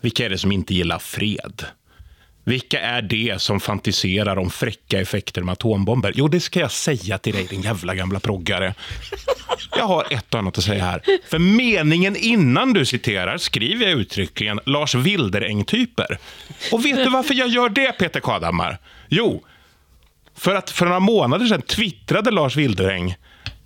Vilka 0.00 0.26
är 0.26 0.30
det 0.30 0.38
som 0.38 0.52
inte 0.52 0.74
gillar 0.74 0.98
fred? 0.98 1.64
Vilka 2.44 2.80
är 2.80 3.02
det 3.02 3.42
som 3.42 3.60
fantiserar 3.60 4.38
om 4.38 4.50
fräcka 4.50 5.00
effekter 5.00 5.42
med 5.42 5.52
atombomber? 5.52 6.12
Jo, 6.14 6.28
det 6.28 6.40
ska 6.40 6.60
jag 6.60 6.70
säga 6.70 7.18
till 7.18 7.34
dig, 7.34 7.46
din 7.46 7.62
jävla 7.62 7.94
gamla 7.94 8.20
proggare. 8.20 8.74
Jag 9.76 9.84
har 9.84 10.06
ett 10.10 10.34
och 10.34 10.40
annat 10.40 10.58
att 10.58 10.64
säga 10.64 10.84
här. 10.84 11.02
För 11.30 11.38
meningen 11.38 12.16
innan 12.16 12.72
du 12.72 12.84
citerar 12.84 13.38
skriver 13.38 13.88
jag 13.88 14.00
uttryckligen 14.00 14.60
Lars 14.66 14.94
Wildereng-typer. 14.94 16.18
Och 16.72 16.84
vet 16.84 16.96
du 16.96 17.10
varför 17.10 17.34
jag 17.34 17.48
gör 17.48 17.68
det, 17.68 17.92
Peter 17.92 18.20
Kadhammar? 18.20 18.78
Jo, 19.08 19.44
för 20.36 20.54
att 20.54 20.70
för 20.70 20.86
några 20.86 21.00
månader 21.00 21.46
sedan 21.46 21.62
twittrade 21.62 22.30
Lars 22.30 22.56
Wildereng 22.56 23.14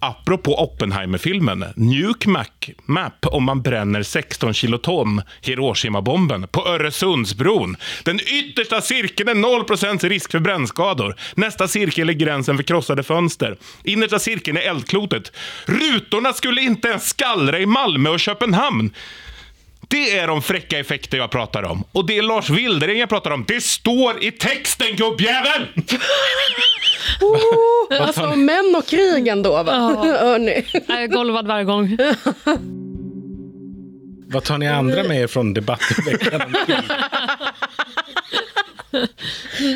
Apropå 0.01 0.55
Oppenheimer-filmen, 0.55 1.65
Nuke 1.77 2.29
Mac 2.29 2.47
Map 2.87 3.27
om 3.27 3.45
man 3.45 3.63
bränner 3.63 4.03
16 4.03 4.55
kiloton 4.55 5.23
Hiroshima-bomben 5.43 6.49
på 6.49 6.69
Öresundsbron. 6.69 7.77
Den 8.05 8.21
yttersta 8.21 8.81
cirkeln 8.81 9.29
är 9.29 9.35
0% 9.35 10.09
risk 10.09 10.31
för 10.31 10.39
brännskador. 10.39 11.15
Nästa 11.35 11.69
cirkel 11.69 12.09
är 12.09 12.13
gränsen 12.13 12.57
för 12.57 12.65
krossade 12.65 13.03
fönster. 13.03 13.57
Innersta 13.85 14.19
cirkeln 14.19 14.57
är 14.57 14.61
eldklotet. 14.61 15.33
Rutorna 15.67 16.33
skulle 16.33 16.61
inte 16.61 16.89
ens 16.89 17.09
skallra 17.09 17.59
i 17.59 17.67
Malmö 17.67 18.11
och 18.11 18.21
Köpenhamn. 18.21 18.91
Det 19.89 20.19
är 20.19 20.27
de 20.27 20.43
fräcka 20.43 20.79
effekter 20.79 21.19
jag 21.19 21.31
pratar 21.31 21.63
om. 21.63 21.85
Och 21.93 22.07
det 22.07 22.19
är 22.19 22.23
Lars 22.23 22.51
Wildereng 22.51 22.99
jag 22.99 23.09
pratar 23.09 23.31
om. 23.31 23.45
Det 23.49 23.63
står 23.63 24.25
i 24.25 24.31
texten, 24.33 24.97
gubbjävel! 24.97 25.67
Oh, 27.21 28.03
alltså 28.03 28.37
män 28.37 28.75
och 28.79 28.87
krig 28.87 29.29
ändå, 29.29 29.63
va? 29.63 29.65
Ja. 29.67 30.39
Jag 30.89 31.03
är 31.03 31.07
golvad 31.07 31.47
varje 31.47 31.65
gång. 31.65 31.99
Vad 34.29 34.45
tar 34.45 34.59
ni 34.59 34.69
andra 34.69 35.03
med 35.03 35.21
er 35.21 35.27
från 35.27 35.55
debatten 35.55 35.97
i 36.07 36.11
veckan? 36.11 36.43
om 36.43 36.53
krig? 36.67 36.79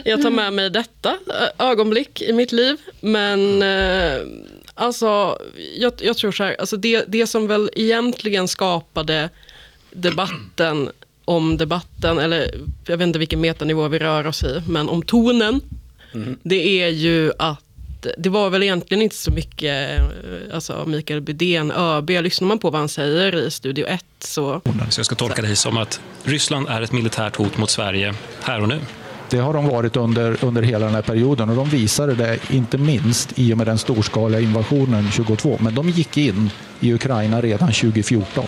Jag 0.04 0.22
tar 0.22 0.30
med 0.30 0.52
mig 0.52 0.70
detta 0.70 1.10
eh, 1.10 1.66
ögonblick 1.66 2.22
i 2.22 2.32
mitt 2.32 2.52
liv. 2.52 2.76
Men 3.00 3.62
eh, 3.62 4.20
alltså, 4.74 5.38
jag, 5.78 5.92
jag 6.00 6.16
tror 6.16 6.32
så 6.32 6.44
här, 6.44 6.56
alltså 6.60 6.76
det, 6.76 7.04
det 7.08 7.26
som 7.26 7.46
väl 7.46 7.70
egentligen 7.72 8.48
skapade 8.48 9.30
debatten 9.92 10.90
om 11.24 11.56
debatten, 11.56 12.18
eller 12.18 12.54
jag 12.86 12.96
vet 12.96 13.06
inte 13.06 13.18
vilken 13.18 13.40
metanivå 13.40 13.88
vi 13.88 13.98
rör 13.98 14.26
oss 14.26 14.44
i, 14.44 14.62
men 14.68 14.88
om 14.88 15.02
tonen, 15.02 15.60
det 16.42 16.82
är 16.82 16.88
ju 16.88 17.32
att 17.38 17.64
det 18.18 18.28
var 18.28 18.50
väl 18.50 18.62
egentligen 18.62 19.02
inte 19.02 19.16
så 19.16 19.30
mycket 19.30 19.98
eh, 19.98 20.04
alltså 20.54 20.84
Mikael 20.86 21.20
Bydén, 21.20 21.70
ÖB, 21.70 22.10
lyssnar 22.10 22.48
man 22.48 22.58
på 22.58 22.70
vad 22.70 22.80
han 22.80 22.88
säger 22.88 23.34
i 23.34 23.50
Studio 23.50 23.86
1 23.86 24.04
så... 24.18 24.60
Så 24.90 24.98
jag 24.98 25.06
ska 25.06 25.14
tolka 25.14 25.42
dig 25.42 25.56
som 25.56 25.76
att 25.76 26.00
Ryssland 26.24 26.68
är 26.68 26.82
ett 26.82 26.92
militärt 26.92 27.36
hot 27.36 27.58
mot 27.58 27.70
Sverige 27.70 28.14
här 28.42 28.62
och 28.62 28.68
nu. 28.68 28.80
Det 29.30 29.38
har 29.38 29.54
de 29.54 29.68
varit 29.68 29.96
under, 29.96 30.44
under 30.44 30.62
hela 30.62 30.86
den 30.86 30.94
här 30.94 31.02
perioden 31.02 31.50
och 31.50 31.56
de 31.56 31.68
visade 31.68 32.14
det 32.14 32.38
inte 32.50 32.78
minst 32.78 33.38
i 33.38 33.52
och 33.52 33.58
med 33.58 33.66
den 33.66 33.78
storskaliga 33.78 34.40
invasionen 34.40 35.10
22. 35.10 35.58
Men 35.60 35.74
de 35.74 35.88
gick 35.88 36.16
in 36.16 36.50
i 36.80 36.92
Ukraina 36.94 37.40
redan 37.40 37.72
2014. 37.72 38.46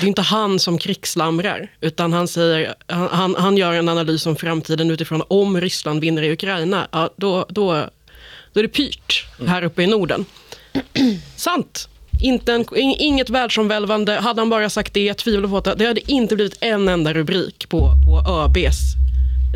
Det 0.00 0.06
är 0.06 0.08
inte 0.08 0.22
han 0.22 0.58
som 0.58 0.78
krigslamrar, 0.78 1.70
utan 1.80 2.12
han, 2.12 2.28
säger, 2.28 2.74
han, 2.86 3.34
han, 3.38 3.56
gör 3.56 3.72
en 3.72 3.88
analys 3.88 4.26
om 4.26 4.36
framtiden 4.36 4.90
utifrån 4.90 5.22
om 5.28 5.60
Ryssland 5.60 6.00
vinner 6.00 6.22
i 6.22 6.32
Ukraina, 6.32 6.88
ja, 6.92 7.10
då, 7.16 7.46
då, 7.48 7.88
då 8.52 8.60
är 8.60 8.62
det 8.62 8.68
pyrt 8.68 9.26
här 9.46 9.64
uppe 9.64 9.82
i 9.82 9.86
Norden. 9.86 10.24
Sant. 11.36 11.88
Inte 12.20 12.52
en, 12.52 12.64
inget 12.76 13.30
världsomvälvande. 13.30 14.12
Hade 14.12 14.40
han 14.40 14.50
bara 14.50 14.70
sagt 14.70 14.94
det, 14.94 15.04
jag 15.04 15.16
tvivlar 15.16 15.48
på 15.48 15.60
det. 15.60 15.74
det 15.74 15.86
hade 15.86 16.12
inte 16.12 16.34
blivit 16.34 16.56
en 16.60 16.88
enda 16.88 17.14
rubrik 17.14 17.68
på, 17.68 17.78
på 17.78 18.30
ÖBs 18.30 19.05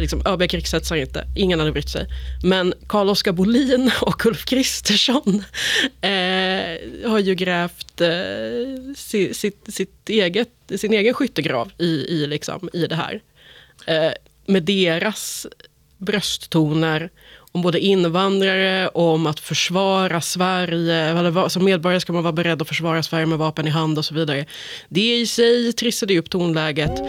Liksom, 0.01 0.23
ÖB 0.27 0.49
krigshetsar 0.51 0.97
inte, 0.97 1.27
ingen 1.37 1.59
hade 1.59 1.73
brytt 1.73 1.89
sig. 1.89 2.07
Men 2.43 2.75
Carl-Oskar 2.87 3.33
Bolin 3.33 3.91
och 4.01 4.27
Ulf 4.27 4.45
Kristersson 4.45 5.45
eh, 6.01 7.11
har 7.11 7.19
ju 7.19 7.35
grävt 7.35 8.01
eh, 8.01 8.09
si, 8.97 9.35
sitt, 9.35 9.65
sitt 9.69 10.09
eget, 10.09 10.51
sin 10.77 10.93
egen 10.93 11.15
skyttegrav 11.15 11.73
i, 11.79 12.07
i, 12.09 12.27
liksom, 12.27 12.71
i 12.73 12.87
det 12.87 12.97
här. 12.97 13.21
Eh, 13.87 14.13
med 14.47 14.63
deras 14.63 15.47
brösttoner 15.99 17.11
om 17.53 17.63
både 17.63 17.81
invandrare, 17.81 18.89
om 18.89 19.27
att 19.27 19.41
försvara 19.41 20.21
Sverige. 20.21 20.97
Eller 20.97 21.49
som 21.49 21.65
medborgare 21.65 22.01
ska 22.01 22.13
man 22.13 22.23
vara 22.23 22.33
beredd 22.33 22.63
att 22.63 22.69
försvara 22.69 23.03
Sverige 23.03 23.27
med 23.27 23.39
vapen 23.39 23.67
i 23.67 23.71
hand 23.71 23.99
och 23.99 24.05
så 24.05 24.15
vidare. 24.15 24.47
Det 24.89 25.17
i 25.21 25.27
sig 25.27 25.73
trissade 25.73 26.13
ju 26.13 26.19
upp 26.19 26.31
tonläget. 26.31 27.03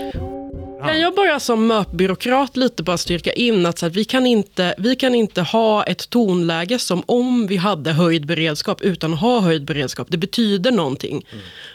Kan 0.88 1.00
jag 1.00 1.16
bara 1.16 1.40
som 1.40 1.68
MÖP-byråkrat 1.68 2.58
lite 2.58 2.84
bara 2.84 2.98
styrka 2.98 3.34
in 3.34 3.66
att 3.66 3.80
så 3.80 3.86
att 3.86 3.96
vi, 3.96 4.06
kan 4.06 4.26
inte, 4.26 4.76
vi 4.78 4.96
kan 4.96 5.16
inte 5.16 5.42
ha 5.42 5.84
ett 5.84 6.10
tonläge 6.10 6.80
som 6.80 7.04
om 7.06 7.48
vi 7.48 7.58
hade 7.58 7.92
höjd 7.92 8.26
beredskap 8.26 8.82
utan 8.82 9.14
att 9.14 9.20
ha 9.20 9.40
höjd 9.40 9.66
beredskap. 9.66 10.08
Det 10.12 10.18
betyder 10.18 10.72
någonting 10.72 11.26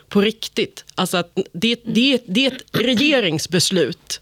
på 0.09 0.21
riktigt. 0.21 0.85
Alltså 0.95 1.17
att 1.17 1.39
det, 1.53 1.81
det, 1.85 2.23
det 2.27 2.47
är 2.47 2.51
ett 2.53 2.63
regeringsbeslut. 2.73 4.21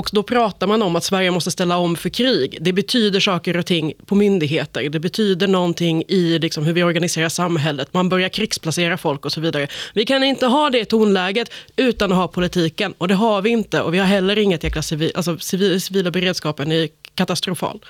Och 0.00 0.10
då 0.12 0.22
pratar 0.22 0.66
man 0.66 0.82
om 0.82 0.96
att 0.96 1.04
Sverige 1.04 1.30
måste 1.30 1.50
ställa 1.50 1.76
om 1.76 1.96
för 1.96 2.08
krig. 2.08 2.58
Det 2.60 2.72
betyder 2.72 3.20
saker 3.20 3.56
och 3.56 3.66
ting 3.66 3.92
på 4.06 4.14
myndigheter. 4.14 4.88
Det 4.88 5.00
betyder 5.00 5.48
någonting 5.48 6.02
i 6.08 6.38
liksom 6.38 6.64
hur 6.64 6.72
vi 6.72 6.82
organiserar 6.82 7.28
samhället. 7.28 7.94
Man 7.94 8.08
börjar 8.08 8.28
krigsplacera 8.28 8.96
folk 8.96 9.24
och 9.24 9.32
så 9.32 9.40
vidare. 9.40 9.68
Vi 9.94 10.04
kan 10.04 10.24
inte 10.24 10.46
ha 10.46 10.70
det 10.70 10.84
tonläget 10.84 11.52
utan 11.76 12.12
att 12.12 12.18
ha 12.18 12.28
politiken. 12.28 12.94
Och 12.98 13.08
det 13.08 13.14
har 13.14 13.42
vi 13.42 13.50
inte. 13.50 13.80
Och 13.80 13.94
vi 13.94 13.98
har 13.98 14.06
heller 14.06 14.38
inget 14.38 14.64
jäkla 14.64 14.82
civil, 14.82 15.12
alltså 15.14 15.38
civil, 15.38 15.80
civila 15.80 16.10
beredskapen 16.10 16.72
är 16.72 16.88
katastrofal. 17.14 17.80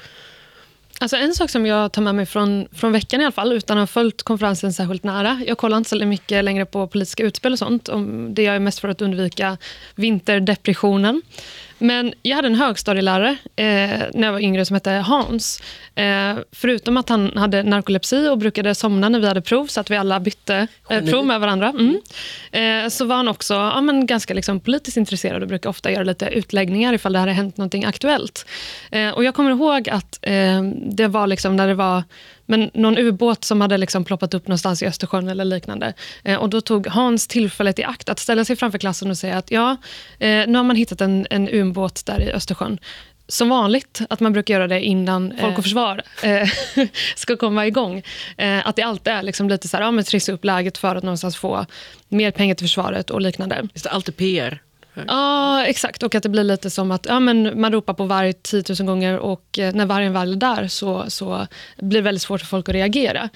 Alltså 1.01 1.17
en 1.17 1.35
sak 1.35 1.51
som 1.51 1.67
jag 1.67 1.93
tar 1.93 2.03
med 2.03 2.15
mig 2.15 2.27
från, 2.27 2.69
från 2.73 2.93
veckan 2.93 3.21
i 3.21 3.25
alla 3.25 3.33
fall, 3.33 3.53
utan 3.53 3.79
att 3.79 3.83
ha 3.83 3.87
följt 3.87 4.23
konferensen 4.23 4.73
särskilt 4.73 5.05
nära. 5.05 5.43
Jag 5.47 5.59
kollar 5.59 5.77
inte 5.77 5.91
så 5.91 6.07
mycket 6.07 6.45
längre 6.45 6.67
på 6.67 6.87
politiska 6.87 7.23
utspel 7.23 7.53
och 7.53 7.59
sånt. 7.59 7.89
Om, 7.89 8.35
det 8.35 8.43
gör 8.43 8.53
jag 8.53 8.63
mest 8.63 8.79
för 8.79 8.89
att 8.89 9.03
undvika 9.03 9.57
vinterdepressionen. 9.95 11.23
Men 11.81 12.15
jag 12.23 12.37
hade 12.37 12.49
en 12.49 12.55
högstadielärare 12.55 13.37
eh, 13.57 13.65
när 14.15 14.23
jag 14.23 14.33
var 14.33 14.41
yngre 14.41 14.65
som 14.65 14.75
hette 14.75 14.91
Hans. 14.91 15.63
Eh, 15.95 16.35
förutom 16.53 16.97
att 16.97 17.09
han 17.09 17.37
hade 17.37 17.63
narkolepsi 17.63 18.29
och 18.29 18.39
brukade 18.39 18.75
somna 18.75 19.09
när 19.09 19.21
vi 19.21 19.27
hade 19.27 19.43
prov, 19.43 19.67
så 19.67 19.81
att 19.81 19.91
vi 19.91 19.97
alla 19.97 20.21
bytte 20.21 20.67
eh, 20.91 21.05
prov 21.05 21.27
med 21.27 21.41
varandra. 21.41 21.69
Mm. 21.69 22.01
Eh, 22.53 22.89
så 22.89 23.05
var 23.05 23.17
han 23.17 23.29
också 23.29 23.55
ja, 23.55 23.81
men 23.81 24.07
ganska 24.07 24.35
liksom, 24.35 24.61
politiskt 24.61 24.97
intresserad 24.97 25.43
och 25.43 25.49
brukade 25.49 25.71
ofta 25.71 25.91
göra 25.91 26.05
lite 26.05 26.27
utläggningar 26.27 26.93
ifall 26.93 27.13
det 27.13 27.19
hade 27.19 27.33
hänt 27.33 27.57
något 27.57 27.75
aktuellt. 27.75 28.47
Eh, 28.91 29.11
och 29.11 29.25
jag 29.25 29.35
kommer 29.35 29.51
ihåg 29.51 29.89
att 29.89 30.19
eh, 30.23 30.63
det 30.75 31.09
var 31.09 31.27
liksom 31.27 31.57
när 31.57 31.69
det 31.69 31.75
var 31.75 32.03
men 32.51 32.71
någon 32.75 32.99
ubåt 32.99 33.45
som 33.45 33.61
hade 33.61 33.79
liksom 33.79 34.05
ploppat 34.05 34.35
upp 34.35 34.49
någonstans 34.49 34.83
i 34.83 34.87
Östersjön 34.87 35.29
eller 35.29 35.45
liknande. 35.45 35.95
Eh, 36.25 36.39
och 36.39 36.51
Då 36.51 36.61
tog 36.61 36.87
Hans 36.87 37.27
tillfället 37.27 37.79
i 37.79 37.85
akt 37.85 38.09
att 38.09 38.19
ställa 38.19 38.45
sig 38.45 38.57
framför 38.57 38.79
klassen 38.79 39.11
och 39.11 39.19
säga 39.19 39.37
att 39.37 39.51
ja, 39.51 39.77
eh, 40.19 40.47
nu 40.47 40.55
har 40.55 40.65
man 40.65 40.77
hittat 40.77 41.01
en, 41.01 41.27
en 41.31 41.49
ubåt 41.49 42.07
där 42.07 42.21
i 42.23 42.33
Östersjön. 42.33 42.79
Som 43.29 43.49
vanligt, 43.49 44.01
att 44.11 44.21
man 44.21 44.33
brukar 44.33 44.55
göra 44.55 44.69
det 44.69 44.81
innan 44.81 45.33
Folk 45.41 45.59
och 45.59 45.65
Försvar 45.65 46.03
eh, 46.23 46.49
ska 47.17 47.37
komma 47.37 47.67
igång. 47.67 48.03
Eh, 48.37 48.67
att 48.67 48.77
det 48.77 48.83
alltid 48.83 49.13
är 49.13 49.23
liksom 49.23 49.49
lite 49.49 49.69
så 49.69 49.77
här, 49.77 49.85
ja, 49.85 49.91
men 49.91 50.05
trissa 50.05 50.33
upp 50.33 50.45
läget 50.45 50.79
för 50.79 50.97
att 50.97 51.03
någonstans 51.03 51.37
få 51.37 51.67
mer 52.09 52.31
pengar 52.31 52.55
till 52.55 52.65
försvaret 52.65 53.11
och 53.11 53.21
liknande. 53.21 53.69
Visst, 53.75 53.87
allt 53.87 54.09
är 54.09 54.13
PR. 54.13 54.61
Mm. 54.95 55.07
Ja, 55.09 55.65
exakt. 55.65 56.03
Och 56.03 56.15
att 56.15 56.23
det 56.23 56.29
blir 56.29 56.45
lite 56.45 56.71
som 56.71 56.91
att 56.91 57.07
ja, 57.07 57.21
men 57.21 57.61
man 57.61 57.73
ropar 57.73 57.95
på 57.95 58.05
varg 58.05 58.33
10 58.33 58.65
000 58.79 58.87
gånger 58.87 59.19
och 59.19 59.59
eh, 59.59 59.75
när 59.75 59.87
vargen 59.87 60.13
väl 60.13 60.33
är 60.33 60.37
där 60.37 60.69
så, 60.69 61.05
så 61.09 61.47
blir 61.77 61.99
det 61.99 62.05
väldigt 62.05 62.23
svårt 62.23 62.41
för 62.41 62.47
folk 62.47 62.69
att 62.69 62.75
reagera. 62.75 63.29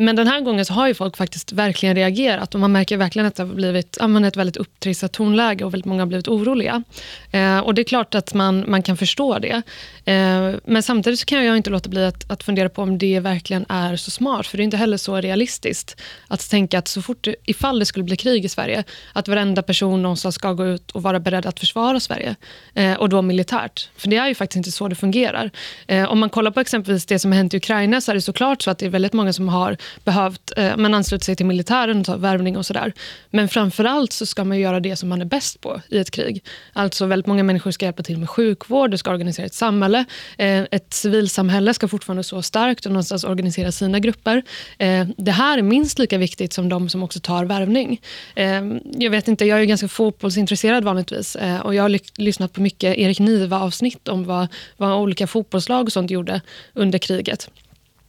Men 0.00 0.16
den 0.16 0.26
här 0.26 0.40
gången 0.40 0.64
så 0.64 0.74
har 0.74 0.88
ju 0.88 0.94
folk 0.94 1.16
faktiskt 1.16 1.52
verkligen 1.52 1.94
reagerat 1.94 2.54
och 2.54 2.60
man 2.60 2.72
märker 2.72 2.96
verkligen 2.96 3.26
att 3.26 3.34
det 3.34 3.42
har 3.42 3.54
blivit 3.54 3.96
ja, 4.00 4.06
men 4.06 4.24
ett 4.24 4.36
väldigt 4.36 4.56
upptrissat 4.56 5.12
tonläge 5.12 5.64
och 5.64 5.74
väldigt 5.74 5.86
många 5.86 6.02
har 6.02 6.06
blivit 6.06 6.28
oroliga. 6.28 6.82
Eh, 7.30 7.58
och 7.58 7.74
det 7.74 7.82
är 7.82 7.84
klart 7.84 8.14
att 8.14 8.34
man, 8.34 8.64
man 8.68 8.82
kan 8.82 8.96
förstå 8.96 9.38
det. 9.38 9.62
Eh, 10.04 10.54
men 10.64 10.82
samtidigt 10.82 11.20
så 11.20 11.26
kan 11.26 11.44
jag 11.44 11.56
inte 11.56 11.70
låta 11.70 11.88
bli 11.88 12.04
att, 12.04 12.30
att 12.30 12.42
fundera 12.42 12.68
på 12.68 12.82
om 12.82 12.98
det 12.98 13.20
verkligen 13.20 13.66
är 13.68 13.96
så 13.96 14.10
smart. 14.10 14.46
För 14.46 14.56
det 14.56 14.62
är 14.62 14.64
inte 14.64 14.76
heller 14.76 14.96
så 14.96 15.16
realistiskt 15.16 16.00
att 16.28 16.50
tänka 16.50 16.78
att 16.78 16.88
så 16.88 17.02
fort, 17.02 17.26
ifall 17.44 17.78
det 17.78 17.86
skulle 17.86 18.04
bli 18.04 18.16
krig 18.16 18.44
i 18.44 18.48
Sverige, 18.48 18.84
att 19.12 19.28
varenda 19.28 19.62
person 19.62 20.02
någonstans 20.02 20.34
ska 20.34 20.52
gå 20.52 20.66
ut 20.66 20.90
och 20.90 21.02
vara 21.02 21.20
beredd 21.20 21.46
att 21.46 21.60
försvara 21.60 22.00
Sverige. 22.00 22.36
Eh, 22.74 22.94
och 22.94 23.08
då 23.08 23.22
militärt. 23.22 23.88
För 23.96 24.08
det 24.08 24.16
är 24.16 24.28
ju 24.28 24.34
faktiskt 24.34 24.56
inte 24.56 24.72
så 24.72 24.88
det 24.88 24.94
fungerar. 24.94 25.50
Eh, 25.86 26.04
om 26.04 26.20
man 26.20 26.30
kollar 26.30 26.50
på 26.50 26.60
exempelvis 26.60 27.06
det 27.06 27.18
som 27.18 27.32
har 27.32 27.36
hänt 27.36 27.54
i 27.54 27.56
Ukraina 27.56 28.00
så 28.00 28.10
är 28.10 28.14
det 28.14 28.20
såklart 28.20 28.62
så 28.62 28.70
att 28.70 28.78
det 28.78 28.86
är 28.86 28.90
väldigt 28.90 29.12
många 29.12 29.32
som 29.32 29.48
har 29.48 29.76
behövt 30.04 30.52
eh, 30.56 30.76
man 30.76 30.94
ansluta 30.94 31.24
sig 31.24 31.36
till 31.36 31.46
militären 31.46 32.00
och 32.00 32.06
ta 32.06 32.16
värvning 32.16 32.56
och 32.56 32.66
sådär. 32.66 32.92
Men 33.30 33.48
framför 33.48 33.84
allt 33.84 34.12
så 34.12 34.26
ska 34.26 34.44
man 34.44 34.58
göra 34.58 34.80
det 34.80 34.96
som 34.96 35.08
man 35.08 35.20
är 35.20 35.24
bäst 35.24 35.60
på 35.60 35.80
i 35.88 35.98
ett 35.98 36.10
krig. 36.10 36.44
Alltså 36.72 37.06
väldigt 37.06 37.26
många 37.26 37.42
människor 37.42 37.70
ska 37.70 37.84
hjälpa 37.84 38.02
till 38.02 38.18
med 38.18 38.30
sjukvård, 38.30 38.90
du 38.90 38.98
ska 38.98 39.10
organisera 39.10 39.46
ett 39.46 39.54
samhälle. 39.54 40.04
Eh, 40.38 40.62
ett 40.70 40.94
civilsamhälle 40.94 41.74
ska 41.74 41.88
fortfarande 41.88 42.24
stå 42.24 42.42
starkt 42.42 42.86
och 42.86 42.92
någonstans 42.92 43.24
organisera 43.24 43.72
sina 43.72 43.98
grupper. 43.98 44.42
Eh, 44.78 45.06
det 45.16 45.32
här 45.32 45.58
är 45.58 45.62
minst 45.62 45.98
lika 45.98 46.18
viktigt 46.18 46.52
som 46.52 46.68
de 46.68 46.88
som 46.88 47.02
också 47.02 47.20
tar 47.20 47.44
värvning. 47.44 48.00
Eh, 48.34 48.62
jag 48.98 49.10
vet 49.10 49.28
inte, 49.28 49.44
jag 49.44 49.56
är 49.56 49.60
ju 49.60 49.66
ganska 49.66 49.88
fotbollsintresserad 49.88 50.84
vanligtvis 50.84 51.36
eh, 51.36 51.60
och 51.60 51.74
jag 51.74 51.82
har 51.82 51.88
ly- 51.88 52.12
lyssnat 52.16 52.52
på 52.52 52.60
mycket 52.60 52.98
Erik 52.98 53.18
Niva-avsnitt 53.18 54.08
om 54.08 54.24
vad, 54.24 54.46
vad 54.76 54.98
olika 54.98 55.26
fotbollslag 55.26 55.86
och 55.86 55.92
sånt 55.92 56.10
gjorde 56.10 56.40
under 56.74 56.98
kriget. 56.98 57.50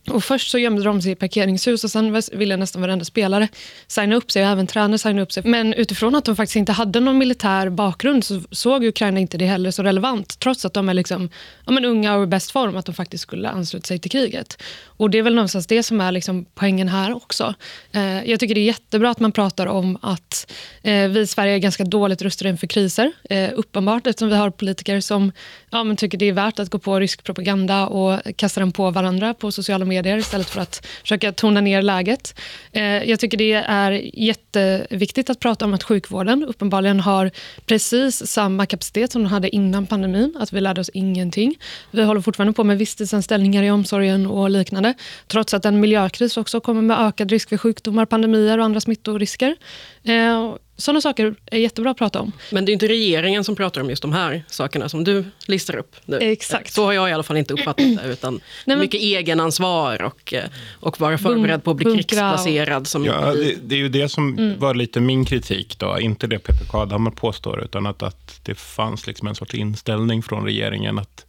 Och 0.10 0.24
först 0.24 0.52
så 0.52 0.58
gömde 0.58 0.84
de 0.84 1.02
sig 1.02 1.12
i 1.12 1.16
parkeringshus 1.16 1.84
och 1.84 1.92
sen 1.92 2.22
ville 2.32 2.58
nästan 2.58 2.82
varenda 2.82 3.06
spelare 3.06 3.48
signa 3.88 4.16
upp 4.16 4.32
sig 4.32 4.44
och 4.44 4.52
även 4.52 4.68
tränare 4.68 4.98
signa 4.98 5.22
upp 5.22 5.32
sig. 5.32 5.44
Men 5.46 5.74
utifrån 5.74 6.16
att 6.16 6.26
de 6.26 6.36
faktiskt 6.36 6.56
inte 6.56 6.72
hade 6.72 7.00
någon 7.00 7.18
militär 7.18 7.70
bakgrund 7.70 8.24
så 8.24 8.42
såg 8.52 8.84
Ukraina 8.84 9.20
inte 9.20 9.38
det 9.38 9.46
heller 9.46 9.72
så 9.72 9.84
relevant. 9.84 10.40
Trots 10.40 10.66
att 10.66 10.74
de 10.74 10.90
är 10.90 10.94
liksom, 10.94 11.30
ja, 11.66 11.72
men 11.72 11.86
unga 11.86 12.16
och 12.16 12.24
i 12.24 12.28
bäst 12.28 12.52
form, 12.52 12.78
att 12.78 12.86
de 12.86 12.96
faktiskt 12.96 13.22
skulle 13.22 13.50
ansluta 13.50 13.88
sig 13.88 14.00
till 14.00 14.12
kriget. 14.12 14.62
Och 14.84 15.10
det 15.10 15.18
är 15.18 15.24
väl 15.24 15.36
någonstans 15.36 15.68
det 15.68 15.84
som 15.84 16.02
är 16.02 16.12
liksom 16.12 16.46
poängen 16.56 16.88
här 16.88 17.16
också. 17.16 17.54
Eh, 17.92 18.24
jag 18.24 18.40
tycker 18.40 18.56
det 18.56 18.62
är 18.62 18.66
jättebra 18.66 19.10
att 19.10 19.20
man 19.20 19.32
pratar 19.32 19.68
om 19.68 19.98
att 20.02 20.52
eh, 20.84 21.08
vi 21.08 21.20
i 21.20 21.28
Sverige 21.28 21.54
är 21.54 21.58
ganska 21.58 21.84
dåligt 21.84 22.22
rustade 22.22 22.50
inför 22.50 22.68
kriser. 22.68 23.12
Eh, 23.30 23.50
uppenbart 23.56 24.08
eftersom 24.08 24.30
vi 24.30 24.36
har 24.36 24.50
politiker 24.50 25.00
som 25.02 25.32
ja, 25.70 25.84
men 25.84 25.98
tycker 25.98 26.18
det 26.18 26.26
är 26.26 26.34
värt 26.34 26.60
att 26.60 26.70
gå 26.70 26.80
på 26.80 27.00
rysk 27.00 27.24
propaganda 27.24 27.88
och 27.88 28.20
kasta 28.36 28.60
den 28.60 28.72
på 28.72 28.92
varandra 28.92 29.34
på 29.34 29.52
sociala 29.52 29.86
medier 29.92 30.18
istället 30.18 30.50
för 30.50 30.62
att 30.62 30.88
försöka 31.02 31.32
tona 31.32 31.62
ner 31.62 31.82
läget. 31.82 32.40
Eh, 32.72 32.84
jag 32.84 33.20
tycker 33.20 33.38
det 33.38 33.54
är 33.54 33.92
jätteviktigt 34.14 35.30
att 35.30 35.40
prata 35.40 35.66
om 35.66 35.74
att 35.74 35.84
sjukvården 35.84 36.44
uppenbarligen 36.44 37.00
har 37.00 37.32
precis 37.66 38.28
samma 38.28 38.66
kapacitet 38.66 39.12
som 39.12 39.24
de 39.24 39.30
hade 39.30 39.56
innan 39.56 39.86
pandemin, 39.86 40.36
att 40.40 40.54
vi 40.54 40.62
lärde 40.62 40.82
oss 40.82 40.90
ingenting. 40.94 41.56
Vi 41.92 42.04
håller 42.04 42.22
fortfarande 42.22 42.54
på 42.54 42.64
med 42.64 42.78
visstidsanställningar 42.78 43.64
i 43.64 43.72
omsorgen 43.72 44.26
och 44.26 44.50
liknande, 44.50 44.94
trots 45.28 45.54
att 45.54 45.66
en 45.66 45.80
miljökris 45.80 46.38
också 46.38 46.60
kommer 46.60 46.82
med 46.82 47.00
ökad 47.00 47.32
risk 47.32 47.50
för 47.50 47.58
sjukdomar, 47.58 48.06
pandemier 48.06 48.58
och 48.58 48.66
andra 48.66 48.82
smittorisker. 48.82 49.56
Eh, 50.04 50.56
sådana 50.82 51.02
saker 51.02 51.36
är 51.46 51.60
jättebra 51.60 51.92
att 51.92 51.98
prata 51.98 52.20
om. 52.20 52.32
Men 52.52 52.66
det 52.66 52.72
är 52.72 52.74
inte 52.74 52.88
regeringen 52.88 53.44
som 53.44 53.56
pratar 53.56 53.82
om 53.82 53.90
just 53.90 54.02
de 54.02 54.14
här 54.14 54.44
sakerna 54.48 54.90
som 54.90 55.04
du 55.04 55.26
listar 55.46 55.76
upp 55.76 55.96
nu. 56.06 56.18
Exakt. 56.18 56.74
Så 56.74 56.86
har 56.86 56.94
jag 56.94 57.10
i 57.10 57.14
alla 57.14 57.24
fall 57.24 57.38
inte 57.38 57.54
uppfattat 57.54 57.98
det, 58.04 58.12
utan 58.12 58.34
Nej, 58.34 58.42
men... 58.66 58.80
mycket 58.80 59.02
egenansvar 59.02 60.02
och, 60.02 60.34
eh, 60.34 60.44
och 60.80 61.00
vara 61.00 61.18
förberedd 61.18 61.64
på 61.64 61.72
att 61.72 61.78
bli 61.78 61.84
Bunkra. 61.84 62.04
krigsplacerad. 62.04 62.88
Som 62.88 63.06
ja, 63.06 63.34
det, 63.34 63.56
det, 63.64 63.76
är 63.76 63.80
ju 63.80 63.90
det 63.90 64.10
som 64.10 64.38
mm. 64.38 64.60
var 64.60 64.74
lite 64.74 65.00
min 65.00 65.26
kritik 65.26 65.80
då, 65.80 66.00
inte 66.00 66.28
det 66.28 66.40
Peter 66.40 66.66
Kadhammar 66.66 67.12
påstår, 67.12 67.64
utan 67.64 67.86
att, 67.86 68.04
att 68.04 68.40
det 68.44 68.56
fanns 68.56 69.08
liksom 69.08 69.28
en 69.28 69.36
sorts 69.36 69.54
inställning 69.54 70.24
från 70.24 70.46
regeringen 70.46 71.00
att 71.00 71.26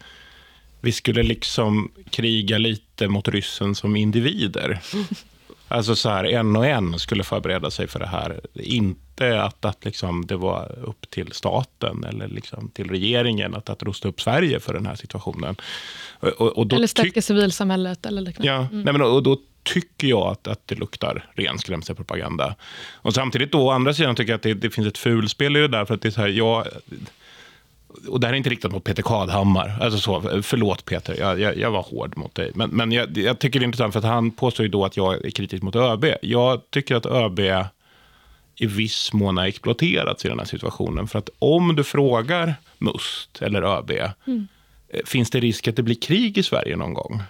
vi 0.80 0.92
skulle 0.92 1.22
liksom 1.22 1.92
kriga 2.10 2.58
lite 2.58 3.08
mot 3.08 3.28
ryssen 3.28 3.74
som 3.74 3.96
individer. 3.96 4.80
Alltså 5.72 5.96
så 5.96 6.08
här, 6.08 6.24
en 6.24 6.56
och 6.56 6.66
en 6.66 6.98
skulle 6.98 7.24
förbereda 7.24 7.70
sig 7.70 7.86
för 7.88 7.98
det 7.98 8.06
här. 8.06 8.40
Inte 8.54 9.42
att, 9.42 9.64
att 9.64 9.84
liksom 9.84 10.26
det 10.26 10.36
var 10.36 10.78
upp 10.82 11.10
till 11.10 11.32
staten 11.32 12.04
eller 12.04 12.28
liksom 12.28 12.68
till 12.68 12.90
regeringen 12.90 13.54
att, 13.54 13.70
att 13.70 13.82
rusta 13.82 14.08
upp 14.08 14.20
Sverige 14.20 14.60
för 14.60 14.74
den 14.74 14.86
här 14.86 14.94
situationen. 14.94 15.56
Och, 16.20 16.58
och 16.58 16.72
eller 16.72 16.86
stärka 16.86 17.22
civilsamhället 17.22 18.06
eller 18.06 18.22
liknande. 18.22 18.52
Ja, 18.52 18.68
mm. 18.72 18.82
nej 18.82 18.92
men, 18.92 19.02
och 19.02 19.22
då 19.22 19.38
tycker 19.62 20.08
jag 20.08 20.26
att, 20.26 20.48
att 20.48 20.66
det 20.66 20.74
luktar 20.74 21.30
ren 21.34 21.58
skrämselpropaganda. 21.58 22.54
Och 22.92 23.14
samtidigt 23.14 23.52
då, 23.52 23.66
å 23.66 23.70
andra 23.70 23.94
sidan 23.94 24.14
tycker 24.14 24.32
jag 24.32 24.36
att 24.36 24.42
det, 24.42 24.54
det 24.54 24.70
finns 24.70 24.86
ett 24.86 24.98
fulspel 24.98 25.56
i 25.56 25.60
det 25.60 25.68
där. 25.68 25.84
För 25.84 25.94
att 25.94 26.02
det 26.02 26.08
är 26.08 26.10
så 26.10 26.20
här, 26.20 26.28
jag, 26.28 26.66
och 28.08 28.20
det 28.20 28.26
här 28.26 28.34
är 28.34 28.36
inte 28.36 28.50
riktat 28.50 28.72
mot 28.72 28.84
Peter 28.84 29.02
Kadhammar. 29.02 29.78
Alltså 29.80 29.98
så, 29.98 30.42
förlåt 30.42 30.84
Peter, 30.84 31.16
jag, 31.18 31.40
jag, 31.40 31.56
jag 31.56 31.70
var 31.70 31.82
hård 31.82 32.16
mot 32.16 32.34
dig. 32.34 32.50
Men, 32.54 32.70
men 32.70 32.92
jag, 32.92 33.18
jag, 33.18 33.38
tycker 33.38 33.60
det 33.60 33.64
är 33.64 33.66
intressant 33.66 33.92
för 33.92 33.98
att 33.98 34.06
han 34.06 34.30
påstår 34.30 34.66
ju 34.66 34.70
då 34.70 34.84
att 34.84 34.96
jag 34.96 35.24
är 35.24 35.30
kritisk 35.30 35.62
mot 35.62 35.76
ÖB. 35.76 36.04
Jag 36.22 36.70
tycker 36.70 36.96
att 36.96 37.06
ÖB 37.06 37.40
i 38.56 38.66
viss 38.66 39.12
mån 39.12 39.36
har 39.36 39.46
exploaterats 39.46 40.24
i 40.24 40.28
den 40.28 40.38
här 40.38 40.46
situationen. 40.46 41.08
För 41.08 41.18
att 41.18 41.30
om 41.38 41.76
du 41.76 41.84
frågar 41.84 42.54
MUST 42.78 43.42
eller 43.42 43.62
ÖB, 43.62 43.90
mm. 44.26 44.48
Eh, 44.94 45.00
finns 45.06 45.30
det 45.30 45.40
risk 45.40 45.68
att 45.68 45.76
det 45.76 45.82
blir 45.82 46.00
krig 46.00 46.38
i 46.38 46.42
Sverige 46.42 46.76
någon 46.76 46.94
gång? 46.94 47.22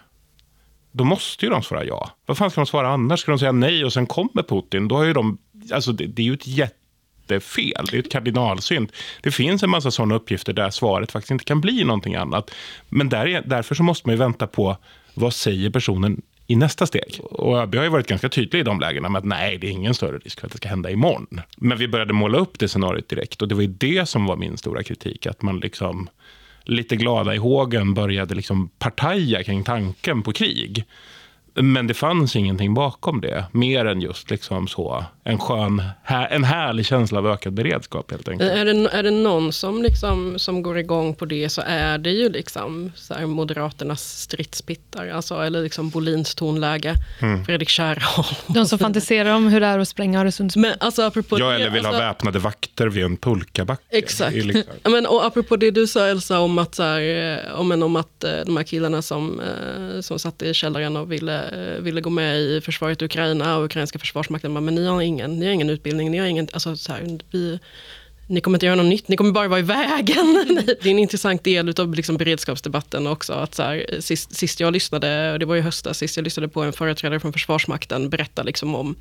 Då 0.92 1.04
måste 1.04 1.46
ju 1.46 1.50
de 1.50 1.62
svara 1.62 1.84
ja. 1.84 2.10
Vad 2.26 2.38
fan 2.38 2.50
ska 2.50 2.60
de 2.60 2.66
svara 2.66 2.88
annars? 2.88 3.20
Ska 3.20 3.32
de 3.32 3.38
säga 3.38 3.52
nej 3.52 3.84
och 3.84 3.92
sen 3.92 4.06
kommer 4.06 4.42
Putin? 4.42 4.88
Då 4.88 4.96
har 4.96 5.04
ju 5.04 5.12
de, 5.12 5.38
alltså 5.72 5.92
det, 5.92 6.06
det 6.06 6.22
är 6.22 6.26
ju 6.26 6.34
ett 6.34 6.46
jätte 6.46 6.81
jättefel. 7.22 7.86
Det 7.90 7.96
är 7.96 7.98
ett 7.98 8.12
kardinalsynd. 8.12 8.92
Det 9.22 9.30
finns 9.30 9.62
en 9.62 9.70
massa 9.70 9.90
sådana 9.90 10.14
uppgifter 10.14 10.52
där 10.52 10.70
svaret 10.70 11.12
faktiskt 11.12 11.30
inte 11.30 11.44
kan 11.44 11.60
bli 11.60 11.84
någonting 11.84 12.14
annat. 12.14 12.50
Men 12.88 13.08
där, 13.08 13.42
därför 13.46 13.74
så 13.74 13.82
måste 13.82 14.08
man 14.08 14.14
ju 14.14 14.18
vänta 14.18 14.46
på 14.46 14.76
vad 15.14 15.34
säger 15.34 15.70
personen 15.70 16.22
i 16.46 16.56
nästa 16.56 16.86
steg. 16.86 17.20
Och 17.22 17.58
ÖB 17.58 17.74
har 17.74 17.82
ju 17.82 17.88
varit 17.88 18.06
ganska 18.06 18.28
tydlig 18.28 18.60
i 18.60 18.62
de 18.62 18.80
lägena 18.80 19.08
med 19.08 19.18
att 19.18 19.24
nej, 19.24 19.58
det 19.58 19.66
är 19.66 19.70
ingen 19.70 19.94
större 19.94 20.18
risk 20.18 20.40
för 20.40 20.46
att 20.46 20.52
det 20.52 20.58
ska 20.58 20.68
hända 20.68 20.90
imorgon. 20.90 21.40
Men 21.56 21.78
vi 21.78 21.88
började 21.88 22.12
måla 22.12 22.38
upp 22.38 22.58
det 22.58 22.68
scenariot 22.68 23.08
direkt 23.08 23.42
och 23.42 23.48
det 23.48 23.54
var 23.54 23.62
ju 23.62 23.68
det 23.68 24.08
som 24.08 24.26
var 24.26 24.36
min 24.36 24.56
stora 24.56 24.82
kritik. 24.82 25.26
Att 25.26 25.42
man 25.42 25.60
liksom 25.60 26.08
lite 26.64 26.96
glada 26.96 27.34
i 27.34 27.38
hågen 27.38 27.94
började 27.94 28.34
liksom 28.34 28.68
partaja 28.68 29.42
kring 29.42 29.64
tanken 29.64 30.22
på 30.22 30.32
krig. 30.32 30.84
Men 31.54 31.86
det 31.86 31.94
fanns 31.94 32.36
ingenting 32.36 32.74
bakom 32.74 33.20
det, 33.20 33.44
mer 33.52 33.84
än 33.84 34.00
just 34.00 34.30
liksom 34.30 34.68
så, 34.68 35.04
en 35.24 35.38
skön, 35.38 35.82
en 36.30 36.44
härlig 36.44 36.86
känsla 36.86 37.18
av 37.18 37.26
ökad 37.26 37.52
beredskap 37.52 38.10
helt 38.10 38.28
enkelt. 38.28 38.52
Är 38.52 38.64
det, 38.64 38.88
är 38.88 39.02
det 39.02 39.10
någon 39.10 39.52
som, 39.52 39.82
liksom, 39.82 40.38
som 40.38 40.62
går 40.62 40.78
igång 40.78 41.14
på 41.14 41.24
det 41.24 41.48
så 41.48 41.62
är 41.66 41.98
det 41.98 42.10
ju 42.10 42.28
liksom 42.28 42.92
så 42.94 43.14
här 43.14 43.26
Moderaternas 43.26 44.20
stridspittar, 44.20 45.08
alltså, 45.08 45.42
eller 45.42 45.62
liksom 45.62 45.90
Bolins 45.90 46.34
tonläge, 46.34 46.94
mm. 47.20 47.44
Fredrik 47.44 47.68
Kärrholm. 47.68 48.36
De 48.46 48.66
som 48.66 48.78
fantiserar 48.78 49.34
om 49.34 49.48
hur 49.48 49.60
det 49.60 49.66
är 49.66 49.78
att 49.78 49.88
spränga 49.88 50.20
Öresundsbron. 50.20 50.72
alltså, 50.80 51.02
apropå 51.02 51.38
ja, 51.38 51.52
eller 51.52 51.70
vill 51.70 51.86
alltså, 51.86 52.02
ha 52.02 52.08
väpnade 52.08 52.38
vakter 52.38 52.86
vid 52.86 53.04
en 53.04 53.16
pulkabacke. 53.16 53.82
Exakt. 53.90 54.36
Liksom. 54.36 54.74
Men, 54.84 55.06
och 55.06 55.26
apropå 55.26 55.56
det 55.56 55.70
du 55.70 55.86
sa 55.86 56.06
Elsa, 56.06 56.40
om 56.40 56.58
att, 56.58 56.74
så 56.74 56.82
här, 56.82 57.52
om, 57.54 57.82
om 57.82 57.96
att 57.96 58.24
eh, 58.24 58.30
de 58.46 58.56
här 58.56 58.64
killarna 58.64 59.02
som, 59.02 59.40
eh, 59.40 60.00
som 60.00 60.18
satt 60.18 60.42
i 60.42 60.54
källaren 60.54 60.96
och 60.96 61.12
ville 61.12 61.41
Eh, 61.41 61.41
Eh, 61.52 61.82
ville 61.82 62.00
gå 62.00 62.10
med 62.10 62.40
i 62.40 62.60
försvaret 62.60 63.02
i 63.02 63.04
Ukraina 63.04 63.56
och 63.56 63.64
ukrainska 63.64 63.98
försvarsmakten. 63.98 64.52
Men 64.52 64.74
ni 64.74 64.86
har 64.86 65.02
ingen, 65.02 65.38
ni 65.38 65.46
har 65.46 65.52
ingen 65.52 65.70
utbildning, 65.70 66.10
ni 66.10 66.18
har 66.18 66.26
ingen, 66.26 66.48
alltså 66.52 66.76
så 66.76 66.92
här, 66.92 67.18
vi, 67.30 67.58
ni 68.26 68.40
kommer 68.40 68.56
inte 68.56 68.66
göra 68.66 68.76
något 68.76 68.86
nytt, 68.86 69.08
ni 69.08 69.16
kommer 69.16 69.32
bara 69.32 69.48
vara 69.48 69.60
i 69.60 69.62
vägen. 69.62 70.48
det 70.66 70.86
är 70.86 70.90
en 70.90 70.98
intressant 70.98 71.44
del 71.44 71.80
av 71.80 71.94
liksom 71.94 72.16
beredskapsdebatten 72.16 73.06
också. 73.06 73.32
Att 73.32 73.54
så 73.54 73.62
här, 73.62 73.86
sist, 74.00 74.36
sist 74.36 74.60
jag 74.60 74.72
lyssnade, 74.72 75.38
det 75.38 75.46
var 75.46 75.56
i 75.56 75.60
höstas, 75.60 75.98
sist 75.98 76.16
jag 76.16 76.24
lyssnade 76.24 76.48
på 76.48 76.62
en 76.62 76.72
företrädare 76.72 77.20
från 77.20 77.32
Försvarsmakten 77.32 78.10
berätta 78.10 78.42
liksom 78.42 78.74
om 78.74 78.96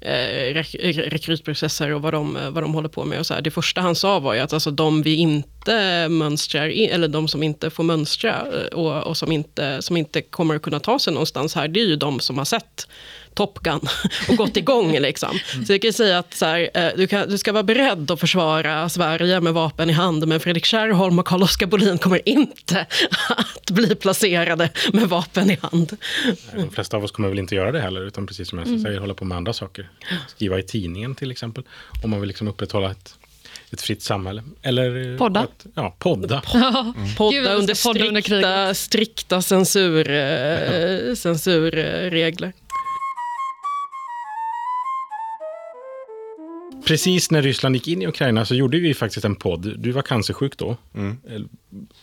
eh, 0.00 0.54
rek 0.54 0.74
rekrytprocesser 0.94 1.90
och 1.90 2.02
vad 2.02 2.12
de, 2.12 2.38
vad 2.50 2.62
de 2.62 2.74
håller 2.74 2.88
på 2.88 3.04
med. 3.04 3.18
Och 3.18 3.26
så 3.26 3.34
här, 3.34 3.40
det 3.40 3.50
första 3.50 3.80
han 3.80 3.94
sa 3.94 4.18
var 4.18 4.34
ju 4.34 4.40
att 4.40 4.52
alltså, 4.52 4.70
de 4.70 5.02
vi 5.02 5.14
inte 5.14 6.08
mönstrar, 6.08 6.68
eller 6.90 7.08
de 7.08 7.28
som 7.28 7.42
inte 7.42 7.70
får 7.70 7.84
mönstra 7.84 8.46
eh, 8.52 8.78
och, 8.78 9.06
och 9.06 9.16
som, 9.16 9.32
inte, 9.32 9.82
som 9.82 9.96
inte 9.96 10.22
kommer 10.22 10.56
att 10.56 10.62
kunna 10.62 10.80
ta 10.80 10.98
sig 10.98 11.12
någonstans 11.12 11.54
här, 11.54 11.68
det 11.68 11.80
är 11.80 11.86
ju 11.86 11.96
de 11.96 12.20
som 12.20 12.38
har 12.38 12.44
sett 12.44 12.88
Top 13.34 13.58
Gun 13.58 13.80
och 14.28 14.36
gått 14.36 14.56
igång. 14.56 14.98
Liksom. 14.98 15.38
Så 15.66 15.72
jag 15.72 15.82
kan 15.82 15.92
säga 15.92 16.18
att 16.18 16.34
så 16.34 16.46
här, 16.46 16.70
eh, 16.74 16.88
du, 16.96 17.06
kan, 17.06 17.28
du, 17.28 17.38
ska 17.38 17.52
vara 17.52 17.62
beredd 17.62 18.10
att 18.10 18.20
försvara 18.20 18.88
Sverige 18.88 19.40
med 19.40 19.54
vapen 19.54 19.90
i 19.90 19.92
hand, 19.92 20.28
men 20.28 20.40
Fredrik 20.40 20.64
Kärrholm 20.64 21.18
och 21.18 21.26
Carl-Oskar 21.26 21.66
Bolin 21.66 21.98
kommer 21.98 22.28
inte 22.28 22.86
att 23.28 23.70
bli 23.70 23.94
placerade 23.94 24.70
med 24.92 25.08
vapen 25.08 25.50
i 25.50 25.58
hand. 25.62 25.96
De 26.52 26.70
flesta 26.70 26.96
av 26.96 27.04
oss 27.04 27.10
kommer 27.10 27.28
väl 27.28 27.38
inte 27.38 27.54
göra 27.54 27.72
det 27.72 27.80
heller, 27.80 28.06
utan 28.06 28.26
precis 28.26 28.48
som 28.48 28.58
jag 28.58 28.68
mm. 28.68 28.82
säger, 28.82 28.98
hålla 28.98 29.14
på 29.14 29.24
med 29.24 29.36
andra 29.36 29.52
saker. 29.52 29.90
Skriva 30.28 30.58
i 30.58 30.62
tidningen 30.62 31.14
till 31.14 31.30
exempel, 31.30 31.64
om 32.04 32.10
man 32.10 32.20
vill 32.20 32.28
liksom 32.28 32.48
upprätthålla 32.48 32.90
ett 32.90 33.14
ett 33.74 33.82
fritt 33.82 34.02
samhälle. 34.02 34.42
Eller 34.62 35.18
podda. 35.18 35.40
Att, 35.40 35.66
ja, 35.74 35.96
podda. 35.98 36.42
Mm. 36.54 37.14
Podda 37.16 37.36
Gud, 37.36 37.46
under 37.46 37.74
strikta, 37.74 38.08
under 38.08 38.74
strikta 38.74 39.42
censur, 39.42 40.10
eh, 40.10 41.14
censurregler. 41.14 42.52
Precis 46.86 47.30
när 47.30 47.42
Ryssland 47.42 47.74
gick 47.74 47.88
in 47.88 48.02
i 48.02 48.06
Ukraina 48.06 48.44
så 48.44 48.54
gjorde 48.54 48.78
vi 48.78 48.94
faktiskt 48.94 49.24
en 49.24 49.36
podd. 49.36 49.78
Du 49.78 49.92
var 49.92 50.02
cancersjuk 50.02 50.56
då. 50.56 50.76
Mm. 50.94 51.18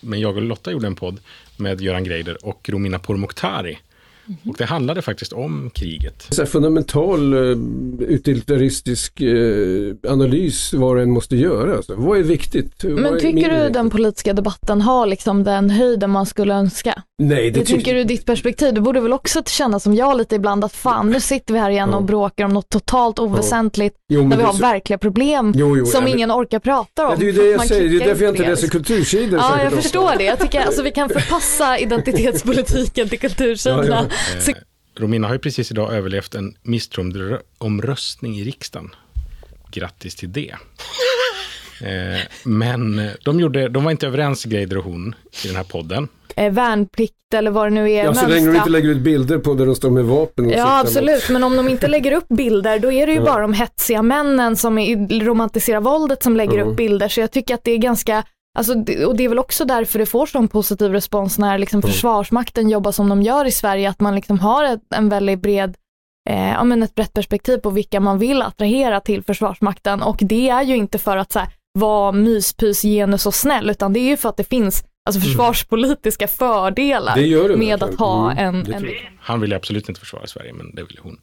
Men 0.00 0.20
jag 0.20 0.36
och 0.36 0.42
Lotta 0.42 0.72
gjorde 0.72 0.86
en 0.86 0.96
podd 0.96 1.20
med 1.56 1.80
Göran 1.80 2.04
Greider 2.04 2.46
och 2.46 2.68
Romina 2.68 2.98
Pourmokhtari 2.98 3.78
Mm. 4.26 4.38
Och 4.50 4.56
det 4.58 4.64
handlade 4.64 5.02
faktiskt 5.02 5.32
om 5.32 5.70
kriget. 5.74 6.26
Så 6.30 6.46
fundamental 6.46 7.34
uh, 7.34 7.58
utilitaristisk 8.00 9.20
uh, 9.20 9.94
analys 10.08 10.72
vad 10.72 11.02
en 11.02 11.10
måste 11.10 11.36
göra. 11.36 11.76
Alltså. 11.76 11.94
Vad 11.96 12.18
är 12.18 12.22
viktigt? 12.22 12.84
Men 12.84 13.04
är 13.06 13.18
tycker 13.18 13.62
du 13.62 13.70
den 13.70 13.90
politiska 13.90 14.32
debatten 14.32 14.80
har 14.80 15.06
liksom 15.06 15.44
den 15.44 15.70
höjden 15.70 16.10
man 16.10 16.26
skulle 16.26 16.54
önska? 16.54 17.02
Nej, 17.22 17.50
det 17.50 17.58
Hur 17.60 17.66
tänker 17.66 17.94
du 17.94 18.04
ditt 18.04 18.26
perspektiv? 18.26 18.74
Du 18.74 18.80
borde 18.80 19.00
väl 19.00 19.12
också 19.12 19.42
känna 19.46 19.80
som 19.80 19.94
jag 19.94 20.16
lite 20.16 20.34
ibland 20.34 20.64
att 20.64 20.72
fan 20.72 21.10
nu 21.10 21.20
sitter 21.20 21.54
vi 21.54 21.60
här 21.60 21.70
igen 21.70 21.88
ja. 21.92 21.96
och 21.96 22.04
bråkar 22.04 22.44
om 22.44 22.54
något 22.54 22.68
totalt 22.68 23.18
oväsentligt 23.18 23.96
ja. 24.06 24.16
jo, 24.16 24.28
när 24.28 24.36
vi 24.36 24.42
har 24.42 24.52
så... 24.52 24.58
verkliga 24.58 24.98
problem 24.98 25.52
jo, 25.56 25.76
jo, 25.76 25.86
som 25.86 26.06
ja, 26.06 26.14
ingen 26.14 26.30
orkar 26.30 26.58
prata 26.58 27.06
om. 27.06 27.10
Ja, 27.12 27.16
det 27.18 27.24
är 27.24 27.32
ju 27.32 27.42
det 27.42 27.50
jag 27.50 27.66
säger, 27.66 27.88
det 27.88 28.04
är 28.04 28.08
därför 28.08 28.24
jag 28.24 28.32
inte 28.32 28.50
läser 28.50 28.68
kultursidor. 28.68 29.38
Ja, 29.38 29.62
jag 29.62 29.72
förstår 29.72 30.14
det. 30.18 30.24
Jag 30.24 30.38
tycker 30.38 30.60
alltså 30.60 30.82
vi 30.82 30.90
kan 30.90 31.08
förpassa 31.08 31.78
identitetspolitiken 31.78 33.08
till 33.08 33.18
kultursidorna. 33.18 34.06
Eh, 34.48 34.54
Romina 34.96 35.26
har 35.26 35.34
ju 35.34 35.38
precis 35.38 35.70
idag 35.70 35.94
överlevt 35.94 36.34
en 36.34 36.54
misstroendeomröstning 36.62 38.38
i 38.38 38.44
riksdagen. 38.44 38.90
Grattis 39.70 40.14
till 40.14 40.32
det. 40.32 40.54
Eh, 41.80 42.20
men 42.44 43.10
de, 43.24 43.40
gjorde, 43.40 43.68
de 43.68 43.84
var 43.84 43.90
inte 43.90 44.06
överens, 44.06 44.44
Greider 44.44 44.78
och 44.78 44.84
hon, 44.84 45.14
i 45.44 45.46
den 45.46 45.56
här 45.56 45.64
podden. 45.64 46.08
eh, 46.36 46.52
värnplikt 46.52 47.34
eller 47.34 47.50
vad 47.50 47.66
det 47.66 47.70
nu 47.70 47.90
är. 47.90 48.04
Ja, 48.04 48.14
så 48.14 48.26
länge 48.26 48.46
de 48.46 48.56
inte 48.56 48.70
lägger 48.70 48.88
ut 48.88 48.98
bilder 48.98 49.38
på 49.38 49.54
där 49.54 49.66
de 49.66 49.74
står 49.74 49.90
med 49.90 50.04
vapen. 50.04 50.46
Och 50.46 50.52
ja, 50.52 50.80
absolut, 50.80 51.28
men 51.28 51.44
om 51.44 51.56
de 51.56 51.68
inte 51.68 51.88
lägger 51.88 52.12
upp 52.12 52.28
bilder 52.28 52.78
då 52.78 52.92
är 52.92 53.06
det 53.06 53.12
ju 53.12 53.18
ja. 53.18 53.24
bara 53.24 53.42
de 53.42 53.52
hetsiga 53.52 54.02
männen 54.02 54.56
som 54.56 54.78
romantiserar 55.10 55.80
våldet 55.80 56.22
som 56.22 56.36
lägger 56.36 56.58
mm. 56.58 56.68
upp 56.68 56.76
bilder. 56.76 57.08
Så 57.08 57.20
jag 57.20 57.30
tycker 57.30 57.54
att 57.54 57.64
det 57.64 57.72
är 57.72 57.78
ganska 57.78 58.24
Alltså, 58.58 58.72
och 59.06 59.16
det 59.16 59.24
är 59.24 59.28
väl 59.28 59.38
också 59.38 59.64
därför 59.64 59.98
det 59.98 60.06
får 60.06 60.26
sån 60.26 60.48
positiv 60.48 60.92
respons 60.92 61.38
när 61.38 61.58
liksom 61.58 61.80
mm. 61.80 61.92
Försvarsmakten 61.92 62.70
jobbar 62.70 62.92
som 62.92 63.08
de 63.08 63.22
gör 63.22 63.44
i 63.44 63.50
Sverige, 63.50 63.90
att 63.90 64.00
man 64.00 64.14
liksom 64.14 64.38
har 64.38 64.64
ett, 64.64 64.92
en 64.94 65.08
väldigt 65.08 65.42
bred 65.42 65.76
eh, 66.30 66.50
ja, 66.50 66.64
men 66.64 66.82
ett 66.82 66.94
brett 66.94 67.12
perspektiv 67.12 67.58
på 67.58 67.70
vilka 67.70 68.00
man 68.00 68.18
vill 68.18 68.42
attrahera 68.42 69.00
till 69.00 69.22
Försvarsmakten 69.22 70.02
och 70.02 70.16
det 70.20 70.48
är 70.48 70.62
ju 70.62 70.76
inte 70.76 70.98
för 70.98 71.16
att 71.16 71.32
så 71.32 71.38
här, 71.38 71.48
vara 71.78 72.12
myspys, 72.12 72.82
genus 72.82 73.26
och 73.26 73.34
snäll 73.34 73.70
utan 73.70 73.92
det 73.92 74.00
är 74.00 74.08
ju 74.08 74.16
för 74.16 74.28
att 74.28 74.36
det 74.36 74.44
finns 74.44 74.84
alltså, 75.06 75.20
mm. 75.20 75.28
försvarspolitiska 75.28 76.24
mm. 76.24 76.36
fördelar 76.36 77.14
det 77.14 77.48
det 77.48 77.56
med 77.56 77.82
att 77.82 77.98
ha 77.98 78.32
mm, 78.32 78.56
en, 78.64 78.74
en... 78.74 78.88
Han 79.20 79.40
vill 79.40 79.52
absolut 79.52 79.88
inte 79.88 80.00
försvara 80.00 80.26
Sverige 80.26 80.52
men 80.52 80.74
det 80.74 80.82
vill 80.82 80.98
hon. 81.02 81.20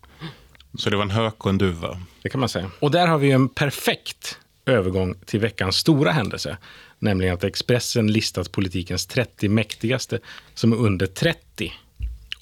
Så 0.78 0.90
det 0.90 0.96
var 0.96 1.04
en 1.04 1.12
hök 1.12 1.46
och 1.46 1.50
en 1.50 1.58
duva? 1.58 1.98
Det 2.22 2.30
kan 2.30 2.40
man 2.40 2.50
säga. 2.50 2.72
Och 2.80 2.92
där 2.92 3.08
har 3.08 3.18
vi 3.18 3.32
en 3.32 3.50
perfekt 3.50 4.38
övergång 4.66 5.16
till 5.26 5.40
veckans 5.40 5.76
stora 5.76 6.12
händelse. 6.12 6.58
Nämligen 7.00 7.34
att 7.34 7.44
Expressen 7.44 8.12
listat 8.12 8.52
politikens 8.52 9.06
30 9.06 9.50
mäktigaste 9.50 10.20
som 10.54 10.74
är 10.74 10.78
under 10.78 11.06
30 11.06 11.74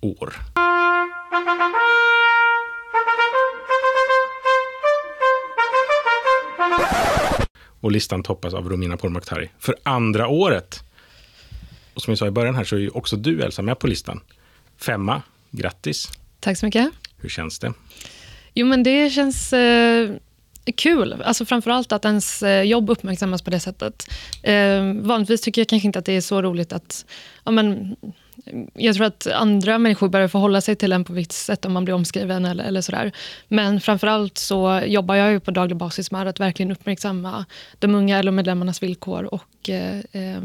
år. 0.02 0.34
Och 7.80 7.92
listan 7.92 8.24
toppas 8.24 8.54
av 8.54 8.70
Romina 8.70 8.98
Pourmokhtari 8.98 9.50
för 9.60 9.76
andra 9.84 10.28
året. 10.28 10.84
Och 11.94 12.02
som 12.02 12.12
jag 12.12 12.18
sa 12.18 12.28
i 12.28 12.32
början 12.32 12.56
här 12.56 12.64
så 12.64 12.76
är 12.76 12.80
ju 12.80 12.90
också 12.90 13.16
du 13.16 13.42
Elsa 13.42 13.62
med 13.62 13.80
på 13.80 13.88
listan. 13.88 14.20
Femma, 14.78 15.22
grattis. 15.52 16.10
Tack 16.40 16.58
så 16.58 16.66
mycket. 16.66 16.90
Hur 17.18 17.30
känns 17.30 17.60
det? 17.60 17.74
Jo 18.54 18.68
men 18.68 18.84
det 18.84 19.10
känns 19.10 19.54
eh, 19.54 20.10
kul. 20.72 21.22
Alltså 21.22 21.46
framförallt 21.46 21.92
att 21.92 22.06
ens 22.06 22.44
eh, 22.44 22.64
jobb 22.64 22.90
uppmärksammas 22.90 23.42
på 23.42 23.50
det 23.50 23.60
sättet. 23.60 24.08
Eh, 24.44 24.84
vanligtvis 24.94 25.42
tycker 25.42 25.62
jag 25.62 25.68
kanske 25.68 25.86
inte 25.86 26.00
att 26.00 26.06
det 26.06 26.14
är 26.14 26.22
så 26.22 26.42
roligt 26.42 26.74
att 26.74 27.06
ja, 27.44 27.52
men, 27.52 27.96
jag 28.74 28.96
tror 28.96 29.06
att 29.06 29.28
andra 29.28 29.78
människor 29.78 30.10
börjar 30.10 30.28
förhålla 30.28 30.62
sig 30.62 30.76
till 30.76 30.92
en 30.92 31.04
på 31.04 31.14
visst 31.14 31.32
sätt 31.32 31.66
om 31.66 31.74
man 31.74 31.86
blir 31.86 31.96
omskriven 31.96 32.46
eller, 32.46 32.64
eller 32.64 32.82
sådär. 32.82 33.12
Men 33.48 33.82
framförallt 33.82 34.38
så 34.38 34.82
jobbar 34.86 35.16
jag 35.16 35.32
ju 35.32 35.40
på 35.40 35.52
daglig 35.52 35.78
basis 35.78 36.12
med 36.12 36.28
att 36.28 36.40
verkligen 36.40 36.72
uppmärksamma 36.72 37.46
de 37.80 37.96
unga 37.96 38.22
LO-medlemmarnas 38.22 38.84
villkor 38.84 39.34
och 39.34 39.70
eh, 39.70 40.00
eh, 40.12 40.42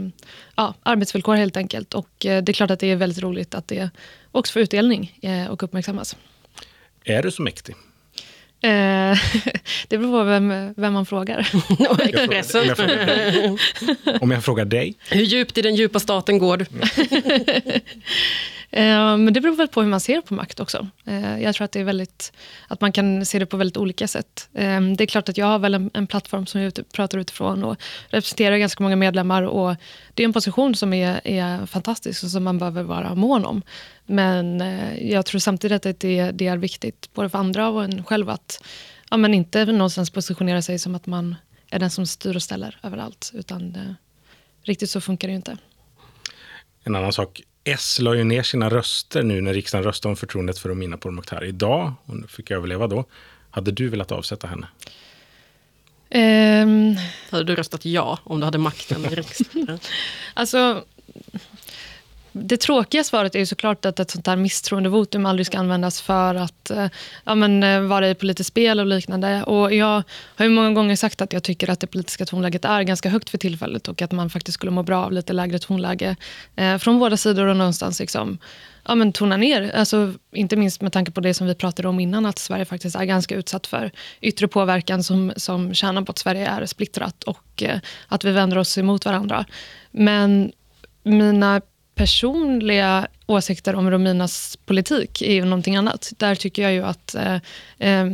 ja, 0.57 0.75
arbetsvillkor 0.83 1.35
helt 1.35 1.57
enkelt. 1.57 1.95
Och 1.95 2.27
eh, 2.27 2.43
det 2.43 2.53
är 2.53 2.55
klart 2.55 2.71
att 2.71 2.81
det 2.81 2.87
är 2.87 2.97
väldigt 2.97 3.23
roligt 3.23 3.55
att 3.55 3.69
det 3.69 3.91
också 4.33 4.53
får 4.53 4.63
utdelning 4.63 5.19
eh, 5.23 5.47
och 5.47 5.63
uppmärksammas. 5.63 6.17
Är 7.05 7.23
du 7.23 7.31
så 7.31 7.43
mäktig? 7.43 7.75
Eh, 8.63 9.19
det 9.89 9.99
beror 9.99 10.13
på 10.13 10.25
vem, 10.25 10.75
vem 10.77 10.93
man 10.93 11.07
frågar. 11.07 11.39
Expressen. 12.01 12.71
Om, 13.45 13.59
om, 14.21 14.31
jag 14.31 14.45
frågar 14.45 14.65
dig? 14.65 14.95
Hur 15.09 15.23
djupt 15.23 15.59
i 15.59 15.63
den 15.63 15.75
djupa 15.75 16.01
staten 16.01 16.39
går 16.39 16.57
du? 16.57 16.65
Eh, 18.73 19.17
men 19.17 19.33
det 19.33 19.41
beror 19.41 19.57
väl 19.57 19.69
på 19.69 19.83
hur 19.83 19.89
man 19.89 20.01
ser 20.01 20.21
på 20.21 20.35
makt 20.35 20.61
också. 20.61 20.89
Eh, 21.05 21.43
jag 21.43 21.55
tror 21.55 21.65
att 21.65 21.73
det 21.73 21.81
är 21.81 21.85
väldigt, 21.85 22.33
att 22.69 22.81
man 22.81 22.93
kan 22.93 23.27
se 23.27 23.39
det 23.39 23.47
på 23.47 23.57
väldigt 23.57 23.77
olika 23.77 24.09
sätt. 24.09 24.49
Eh, 24.55 24.81
det 24.81 25.05
är 25.05 25.07
klart 25.07 25.29
att 25.29 25.37
jag 25.37 25.47
har 25.47 25.59
väl 25.59 25.75
en, 25.75 25.91
en 25.95 26.07
plattform 26.07 26.47
som 26.47 26.61
jag 26.61 26.73
pratar 26.93 27.19
utifrån 27.19 27.65
och 27.65 27.77
representerar 28.09 28.57
ganska 28.57 28.83
många 28.83 28.97
medlemmar. 28.97 29.43
Och 29.43 29.77
det 30.15 30.23
är 30.23 30.25
en 30.25 30.33
position 30.33 30.75
som 30.75 30.93
är, 30.93 31.21
är 31.25 31.67
fantastisk 31.67 32.25
och 32.25 32.31
som 32.31 32.45
man 32.45 32.59
behöver 32.59 32.83
vara 32.83 33.15
mån 33.15 33.45
om. 33.45 33.63
Men 34.07 34.61
jag 35.01 35.27
tror 35.27 35.39
samtidigt 35.39 35.87
att 35.87 36.01
det, 36.01 36.31
det 36.31 36.47
är 36.47 36.57
viktigt, 36.57 37.11
både 37.15 37.29
för 37.29 37.39
andra 37.39 37.69
och 37.69 37.85
en 37.85 38.05
själv, 38.05 38.31
att 38.31 38.65
ja, 39.11 39.17
men 39.17 39.35
inte 39.35 39.65
någonstans 39.65 40.11
positionera 40.11 40.63
sig 40.63 40.79
som 40.79 40.95
att 40.95 41.07
man 41.07 41.35
är 41.71 41.79
den 41.79 41.91
som 41.91 42.07
styr 42.07 42.37
och 42.37 42.43
ställer 42.43 42.79
överallt. 42.83 43.31
Utan 43.35 43.73
det, 43.73 43.95
riktigt 44.63 44.91
så 44.91 45.01
funkar 45.01 45.29
det 45.29 45.33
ju 45.33 45.37
inte. 45.37 45.57
En 46.85 46.97
annan 46.97 47.13
sak. 47.13 47.43
S 47.65 47.99
la 48.01 48.15
ju 48.15 48.25
ner 48.25 48.43
sina 48.43 48.69
röster 48.69 49.23
nu 49.23 49.41
när 49.41 49.55
riksdagen 49.55 49.85
röstade 49.85 50.11
om 50.11 50.17
förtroendet 50.17 50.59
för 50.59 50.69
Romina 50.69 50.97
Pourmokhtari. 50.97 51.49
Idag, 51.49 51.93
hon 52.05 52.29
fick 52.29 52.51
överleva 52.51 52.87
då, 52.87 53.05
hade 53.51 53.71
du 53.71 53.89
velat 53.89 54.13
avsätta 54.13 54.47
henne? 54.47 54.67
Um, 56.15 56.97
hade 57.31 57.45
du 57.45 57.55
röstat 57.55 57.85
ja 57.85 58.19
om 58.25 58.41
du 58.41 58.45
hade 58.45 58.59
makten 58.59 59.05
i 59.05 59.09
riksdagen? 59.09 59.79
alltså, 60.35 60.85
det 62.33 62.57
tråkiga 62.57 63.05
svaret 63.05 63.35
är 63.35 63.39
ju 63.39 63.47
såklart 63.47 63.85
att 63.85 64.01
ett 64.01 64.11
sånt 64.11 64.27
här 64.27 64.37
misstroendevotum 64.37 65.27
aldrig 65.27 65.47
ska 65.47 65.59
användas 65.59 66.01
för 66.01 66.35
att 66.35 66.71
eh, 66.71 66.87
ja, 67.25 67.35
men, 67.35 67.63
eh, 67.63 67.81
vara 67.81 68.11
i 68.11 68.15
politiskt 68.15 68.49
spel 68.49 68.81
och 68.81 68.87
liknande. 68.87 69.43
Och 69.43 69.75
jag 69.75 70.03
har 70.37 70.45
ju 70.45 70.51
många 70.51 70.71
gånger 70.71 70.97
sagt 70.97 71.23
att 71.23 71.33
jag 71.33 71.43
tycker 71.43 71.71
att 71.71 71.81
det 71.81 71.87
politiska 71.87 72.27
tonläget 72.27 72.65
är 72.65 72.83
ganska 72.83 73.09
högt 73.09 73.31
för 73.31 73.39
tillfället 73.39 73.89
och 73.89 74.03
att 74.03 74.13
man 74.13 74.31
faktiskt 74.31 74.55
skulle 74.55 74.73
må 74.73 74.83
bra 74.83 75.05
av 75.05 75.13
lite 75.13 75.33
lägre 75.33 75.59
tonläge 75.59 76.17
eh, 76.57 76.79
från 76.79 76.99
båda 76.99 77.17
sidor 77.17 77.47
och 77.47 77.57
någonstans 77.57 78.01
liksom, 78.01 78.39
ja, 78.89 78.95
men 78.95 79.13
tona 79.13 79.37
ner. 79.37 79.73
Alltså, 79.75 80.15
inte 80.33 80.57
minst 80.57 80.81
med 80.81 80.93
tanke 80.93 81.11
på 81.11 81.21
det 81.21 81.35
som 81.35 81.47
vi 81.47 81.55
pratade 81.55 81.89
om 81.89 82.01
innan, 82.01 82.27
att 82.27 82.39
Sverige 82.39 82.65
faktiskt 82.65 82.97
är 82.97 83.05
ganska 83.05 83.35
utsatt 83.35 83.67
för 83.67 83.91
yttre 84.21 84.49
påverkan 84.49 85.05
som, 85.05 85.33
som 85.37 85.75
tjänar 85.75 86.03
på 86.03 86.11
att 86.11 86.19
Sverige 86.19 86.47
är 86.47 86.67
splittrat 86.67 87.23
och 87.23 87.63
eh, 87.63 87.79
att 88.09 88.25
vi 88.25 88.31
vänder 88.31 88.59
oss 88.59 88.79
emot 88.79 89.05
varandra. 89.05 89.45
Men 89.91 90.53
mina 91.03 91.61
personliga 91.95 93.07
åsikter 93.27 93.75
om 93.75 93.91
Rominas 93.91 94.57
politik 94.57 95.23
är 95.23 95.33
ju 95.33 95.45
någonting 95.45 95.77
annat. 95.77 96.13
Där 96.17 96.35
tycker 96.35 96.63
jag 96.63 96.73
ju 96.73 96.85
att, 96.85 97.15
eh, 97.15 97.35
eh, 97.79 98.07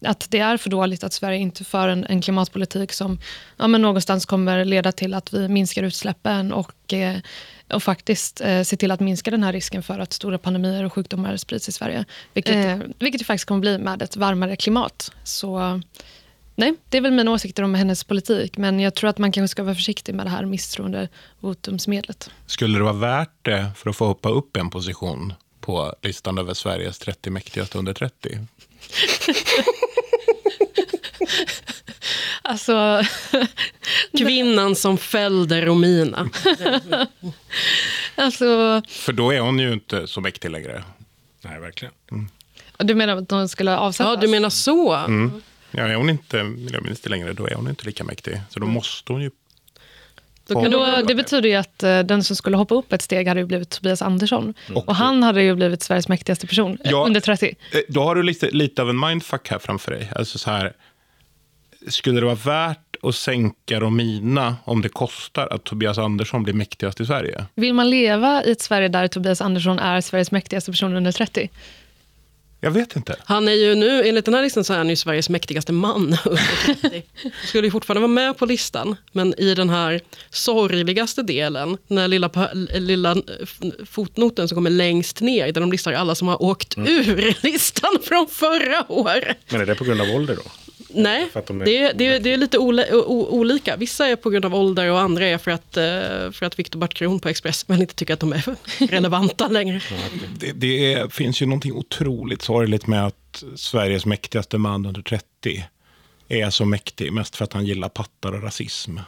att 0.00 0.26
det 0.30 0.38
är 0.38 0.56
för 0.56 0.70
dåligt 0.70 1.04
att 1.04 1.12
Sverige 1.12 1.38
inte 1.38 1.64
för 1.64 1.88
en, 1.88 2.04
en 2.04 2.20
klimatpolitik 2.20 2.92
som 2.92 3.18
ja, 3.56 3.68
men 3.68 3.82
någonstans 3.82 4.26
kommer 4.26 4.64
leda 4.64 4.92
till 4.92 5.14
att 5.14 5.32
vi 5.32 5.48
minskar 5.48 5.82
utsläppen 5.82 6.52
och, 6.52 6.92
eh, 6.92 7.16
och 7.72 7.82
faktiskt 7.82 8.40
eh, 8.40 8.62
se 8.62 8.76
till 8.76 8.90
att 8.90 9.00
minska 9.00 9.30
den 9.30 9.42
här 9.42 9.52
risken 9.52 9.82
för 9.82 9.98
att 9.98 10.12
stora 10.12 10.38
pandemier 10.38 10.84
och 10.84 10.92
sjukdomar 10.92 11.36
sprids 11.36 11.68
i 11.68 11.72
Sverige. 11.72 12.04
Vilket, 12.32 12.54
eh, 12.54 12.78
vilket 12.98 13.18
det 13.18 13.24
faktiskt 13.24 13.48
kommer 13.48 13.60
bli 13.60 13.78
med 13.78 14.02
ett 14.02 14.16
varmare 14.16 14.56
klimat. 14.56 15.12
Så 15.24 15.80
Nej, 16.56 16.74
det 16.88 16.96
är 16.96 17.00
väl 17.00 17.12
mina 17.12 17.30
åsikter 17.30 17.62
om 17.62 17.74
hennes 17.74 18.04
politik. 18.04 18.56
Men 18.56 18.80
jag 18.80 18.94
tror 18.94 19.10
att 19.10 19.18
man 19.18 19.32
kanske 19.32 19.52
ska 19.52 19.62
vara 19.62 19.74
försiktig 19.74 20.14
med 20.14 20.26
det 20.26 20.30
här 20.30 20.44
misstroendevotumsmedlet. 20.44 22.30
Skulle 22.46 22.78
det 22.78 22.84
vara 22.84 22.92
värt 22.92 23.38
det 23.42 23.70
för 23.76 23.90
att 23.90 23.96
få 23.96 24.06
hoppa 24.06 24.28
upp 24.28 24.56
en 24.56 24.70
position 24.70 25.32
på 25.60 25.94
listan 26.02 26.38
över 26.38 26.54
Sveriges 26.54 26.98
30 26.98 27.30
mäktigaste 27.30 27.78
under 27.78 27.92
30? 27.94 28.38
alltså... 32.42 33.02
Kvinnan 34.18 34.76
som 34.76 34.98
fällde 34.98 35.60
Romina. 35.60 36.30
alltså... 38.14 38.82
För 38.88 39.12
då 39.12 39.32
är 39.32 39.40
hon 39.40 39.58
ju 39.58 39.72
inte 39.72 40.06
så 40.06 40.20
mäktig 40.20 40.50
längre. 40.50 40.84
Nej, 41.42 41.60
verkligen. 41.60 41.94
Mm. 42.10 42.28
Du 42.78 42.94
menar 42.94 43.16
att 43.16 43.30
hon 43.30 43.48
skulle 43.48 43.76
avsättas? 43.76 44.14
Ja, 44.14 44.20
du 44.20 44.28
menar 44.28 44.50
så. 44.50 44.94
Mm. 44.94 45.42
Ja, 45.76 45.82
är 45.82 45.94
hon 45.94 46.10
inte 46.10 46.44
miljöminister 46.44 47.10
längre, 47.10 47.32
då 47.32 47.46
är 47.46 47.54
hon 47.54 47.68
inte 47.68 47.86
lika 47.86 48.04
mäktig. 48.04 48.40
Så 48.50 48.58
då 48.58 48.64
mm. 48.64 48.74
måste 48.74 49.12
hon 49.12 49.22
ju... 49.22 49.30
Men 50.48 50.70
då, 50.70 51.02
det 51.08 51.14
betyder 51.14 51.48
ju 51.48 51.54
att 51.54 51.82
uh, 51.84 52.00
den 52.00 52.24
som 52.24 52.36
skulle 52.36 52.56
hoppa 52.56 52.74
upp 52.74 52.92
ett 52.92 53.02
steg 53.02 53.28
hade 53.28 53.40
ju 53.40 53.46
blivit 53.46 53.70
Tobias 53.70 54.02
Andersson. 54.02 54.54
Mm. 54.68 54.78
Och 54.78 54.94
han 54.94 55.22
hade 55.22 55.42
ju 55.42 55.54
blivit 55.54 55.82
Sveriges 55.82 56.08
mäktigaste 56.08 56.46
person 56.46 56.78
ja, 56.84 57.04
under 57.06 57.20
30. 57.20 57.56
Eh, 57.72 57.80
då 57.88 58.02
har 58.02 58.14
du 58.14 58.22
lite, 58.22 58.50
lite 58.50 58.82
av 58.82 58.90
en 58.90 59.00
mindfuck 59.00 59.50
här 59.50 59.58
framför 59.58 59.90
dig. 59.90 60.10
Alltså 60.16 60.38
så 60.38 60.50
här, 60.50 60.72
skulle 61.88 62.20
det 62.20 62.26
vara 62.26 62.34
värt 62.34 62.96
att 63.02 63.14
sänka 63.14 63.80
Romina 63.80 64.56
om 64.64 64.82
det 64.82 64.88
kostar 64.88 65.48
att 65.50 65.64
Tobias 65.64 65.98
Andersson 65.98 66.42
blir 66.42 66.54
mäktigast 66.54 67.00
i 67.00 67.06
Sverige? 67.06 67.44
Vill 67.54 67.74
man 67.74 67.90
leva 67.90 68.44
i 68.44 68.50
ett 68.50 68.60
Sverige 68.60 68.88
där 68.88 69.08
Tobias 69.08 69.40
Andersson 69.40 69.78
är 69.78 70.00
Sveriges 70.00 70.30
mäktigaste 70.30 70.70
person 70.70 70.96
under 70.96 71.12
30? 71.12 71.50
Jag 72.64 72.70
vet 72.70 72.96
inte. 72.96 73.16
Han 73.24 73.48
är 73.48 73.52
ju 73.52 73.74
nu, 73.74 74.08
enligt 74.08 74.24
den 74.24 74.34
här 74.34 74.42
listan 74.42 74.64
så 74.64 74.72
är 74.72 74.78
han 74.78 74.88
ju 74.88 74.96
Sveriges 74.96 75.28
mäktigaste 75.28 75.72
man. 75.72 76.16
Skulle 77.46 77.66
ju 77.66 77.70
fortfarande 77.70 78.00
vara 78.00 78.12
med 78.12 78.38
på 78.38 78.46
listan. 78.46 78.96
Men 79.12 79.40
i 79.40 79.54
den 79.54 79.70
här 79.70 80.00
sorgligaste 80.30 81.22
delen, 81.22 81.78
den 81.88 82.10
lilla, 82.10 82.30
lilla 82.74 83.16
fotnoten 83.86 84.48
som 84.48 84.56
kommer 84.56 84.70
längst 84.70 85.20
ner, 85.20 85.52
där 85.52 85.60
de 85.60 85.72
listar 85.72 85.92
alla 85.92 86.14
som 86.14 86.28
har 86.28 86.42
åkt 86.42 86.76
mm. 86.76 86.88
ur 86.88 87.36
listan 87.42 87.96
från 88.02 88.26
förra 88.30 88.92
året. 88.92 89.38
Men 89.48 89.60
är 89.60 89.66
det 89.66 89.74
på 89.74 89.84
grund 89.84 90.00
av 90.00 90.10
ålder 90.10 90.36
då? 90.36 90.42
Nej, 90.94 91.30
de 91.46 91.60
är... 91.60 91.64
det, 91.64 91.92
det, 91.92 92.18
det 92.18 92.32
är 92.32 92.36
lite 92.36 92.58
olika. 92.58 93.76
Vissa 93.76 94.06
är 94.06 94.16
på 94.16 94.30
grund 94.30 94.44
av 94.44 94.54
ålder 94.54 94.90
och 94.90 95.00
andra 95.00 95.26
är 95.26 95.38
för 95.38 95.50
att, 95.50 95.76
eh, 95.76 96.32
för 96.32 96.42
att 96.42 96.58
Viktor 96.58 96.78
Bartkron 96.78 97.20
på 97.20 97.28
Expressen 97.28 97.80
inte 97.80 97.94
tycker 97.94 98.14
att 98.14 98.20
de 98.20 98.32
är 98.32 98.44
relevanta 98.90 99.48
längre. 99.48 99.80
Det, 100.38 100.52
det 100.52 100.92
är, 100.92 101.08
finns 101.08 101.42
ju 101.42 101.46
någonting 101.46 101.72
otroligt 101.72 102.42
sorgligt 102.42 102.86
med 102.86 103.06
att 103.06 103.44
Sveriges 103.56 104.06
mäktigaste 104.06 104.58
man 104.58 104.86
under 104.86 105.02
30 105.02 105.24
är 106.28 106.50
så 106.50 106.64
mäktig, 106.64 107.12
mest 107.12 107.36
för 107.36 107.44
att 107.44 107.52
han 107.52 107.66
gillar 107.66 107.88
pattar 107.88 108.32
och 108.32 108.42
rasism. 108.42 108.98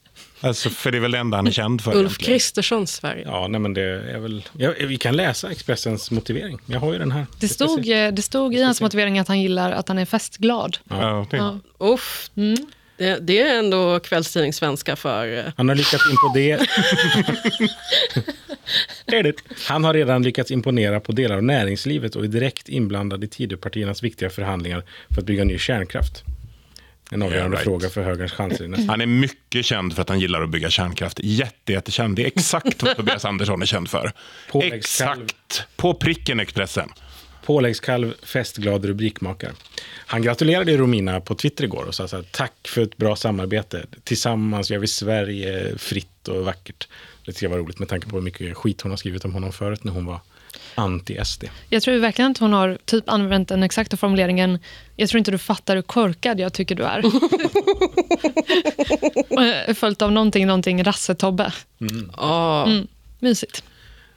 Alltså, 0.44 0.70
för 0.70 0.90
det 0.90 0.98
är 0.98 1.00
väl 1.00 1.11
det 1.11 1.18
enda 1.18 1.37
han 1.37 1.46
är 1.46 1.50
känd 1.50 1.80
för. 1.80 1.96
Ulf. 1.96 2.18
Kristerssons 2.18 2.92
Sverige. 2.92 3.22
Ja, 3.26 3.48
nej, 3.48 3.61
men 3.61 3.74
det 3.74 3.83
är 3.83 4.18
väl... 4.18 4.44
Ja, 4.59 4.72
vi 4.80 4.96
kan 4.96 5.16
läsa 5.16 5.50
Expressens 5.50 6.11
motivering. 6.11 6.59
Jag 6.66 6.80
har 6.80 6.92
ju 6.92 6.98
den 6.98 7.11
här. 7.12 7.26
Det 7.40 7.48
stod, 7.48 7.88
eh, 7.90 8.12
det 8.12 8.22
stod 8.22 8.54
i 8.54 8.62
hans 8.62 8.80
motivering 8.80 9.18
att 9.18 9.28
han 9.28 9.40
gillar 9.40 9.72
att 9.72 9.88
han 9.88 9.98
är 9.98 10.04
festglad. 10.04 10.76
Ja, 10.88 11.26
det- 11.30 11.37
Ja. 11.37 11.59
Uff. 11.78 12.30
Det, 12.96 13.18
det 13.20 13.40
är 13.40 13.59
ändå 13.59 14.00
kvällstidningssvenska 14.00 14.96
för... 14.96 15.38
eh, 15.38 15.44
Han 15.57 15.68
har 15.68 15.76
lyckats 15.76 16.04
imponera... 16.11 16.61
det 19.07 19.16
är 19.18 19.22
det. 19.22 19.33
Han 19.68 19.85
har 19.85 19.94
redan 19.94 20.22
lyckats 20.22 20.50
imponera 20.50 21.00
på 21.00 21.12
delar 21.12 21.37
av 21.37 21.42
näringslivet 21.42 22.16
och 22.16 22.24
är 22.24 22.28
direkt 22.28 22.68
inblandad 22.68 23.24
i 23.24 23.28
Tidöpartiernas 23.28 24.02
viktiga 24.02 24.30
förhandlingar 24.30 24.83
för 25.11 25.20
att 25.20 25.26
bygga 25.26 25.44
ny 25.44 25.59
kärnkraft. 25.59 26.22
En 27.10 27.22
avgörande 27.22 27.38
Yeah, 27.40 27.50
right. 27.50 27.64
fråga 27.64 27.88
för 27.88 28.02
högerns 28.02 28.32
chanser. 28.32 28.86
Han 28.88 29.00
är 29.00 29.06
mycket 29.06 29.66
känd 29.66 29.94
för 29.94 30.02
att 30.02 30.08
han 30.08 30.20
gillar 30.20 30.42
att 30.42 30.50
bygga 30.50 30.70
kärnkraft. 30.70 31.20
Jätte, 31.22 31.72
jättekänd. 31.72 32.16
Det 32.16 32.22
är 32.22 32.26
exakt 32.26 32.82
vad 32.82 32.96
Tobias 32.96 33.24
Andersson 33.24 33.62
är 33.62 33.66
känd 33.66 33.90
för. 33.90 34.12
Exakt. 34.62 35.66
På 35.76 35.94
pricken 35.94 36.40
Expressen. 36.40 36.88
Påläggskalv, 37.44 38.14
festglad 38.22 38.84
rubrikmakare. 38.84 39.52
Han 40.06 40.22
gratulerade 40.22 40.76
Romina 40.76 41.20
på 41.20 41.34
Twitter 41.34 41.64
igår 41.64 41.84
och 41.84 41.94
sa 41.94 42.08
så 42.08 42.16
här, 42.16 42.24
tack 42.30 42.68
för 42.68 42.82
ett 42.82 42.96
bra 42.96 43.16
samarbete. 43.16 43.86
Tillsammans 44.04 44.70
gör 44.70 44.78
vi 44.78 44.86
Sverige 44.86 45.78
fritt 45.78 46.28
och 46.28 46.44
vackert. 46.44 46.88
Det 47.24 47.32
tycker 47.32 47.46
jag 47.46 47.50
var 47.50 47.58
roligt 47.58 47.78
med 47.78 47.88
tanke 47.88 48.08
på 48.08 48.16
hur 48.16 48.22
mycket 48.22 48.56
skit 48.56 48.80
hon 48.80 48.92
har 48.92 48.96
skrivit 48.96 49.24
om 49.24 49.32
honom 49.34 49.52
förut 49.52 49.84
när 49.84 49.92
hon 49.92 50.06
var 50.06 50.20
anti-SD. 50.74 51.44
Jag 51.68 51.82
tror 51.82 51.98
verkligen 51.98 52.30
att 52.30 52.38
hon 52.38 52.52
har 52.52 52.78
typ 52.84 53.08
använt 53.08 53.48
den 53.48 53.62
exakta 53.62 53.96
formuleringen 53.96 54.58
jag 54.96 55.08
tror 55.08 55.18
inte 55.18 55.30
du 55.30 55.38
fattar 55.38 55.74
hur 55.76 55.82
korkad 55.82 56.40
jag 56.40 56.52
tycker 56.52 56.74
du 56.74 56.84
är. 56.84 57.02
Eh, 59.68 59.74
Följt 59.74 60.02
av 60.02 60.12
någonting, 60.12 60.46
någonting 60.46 60.84
rassetobbe. 60.84 61.52
ah. 62.12 62.66
Mm, 62.66 62.86
mysigt. 63.18 63.64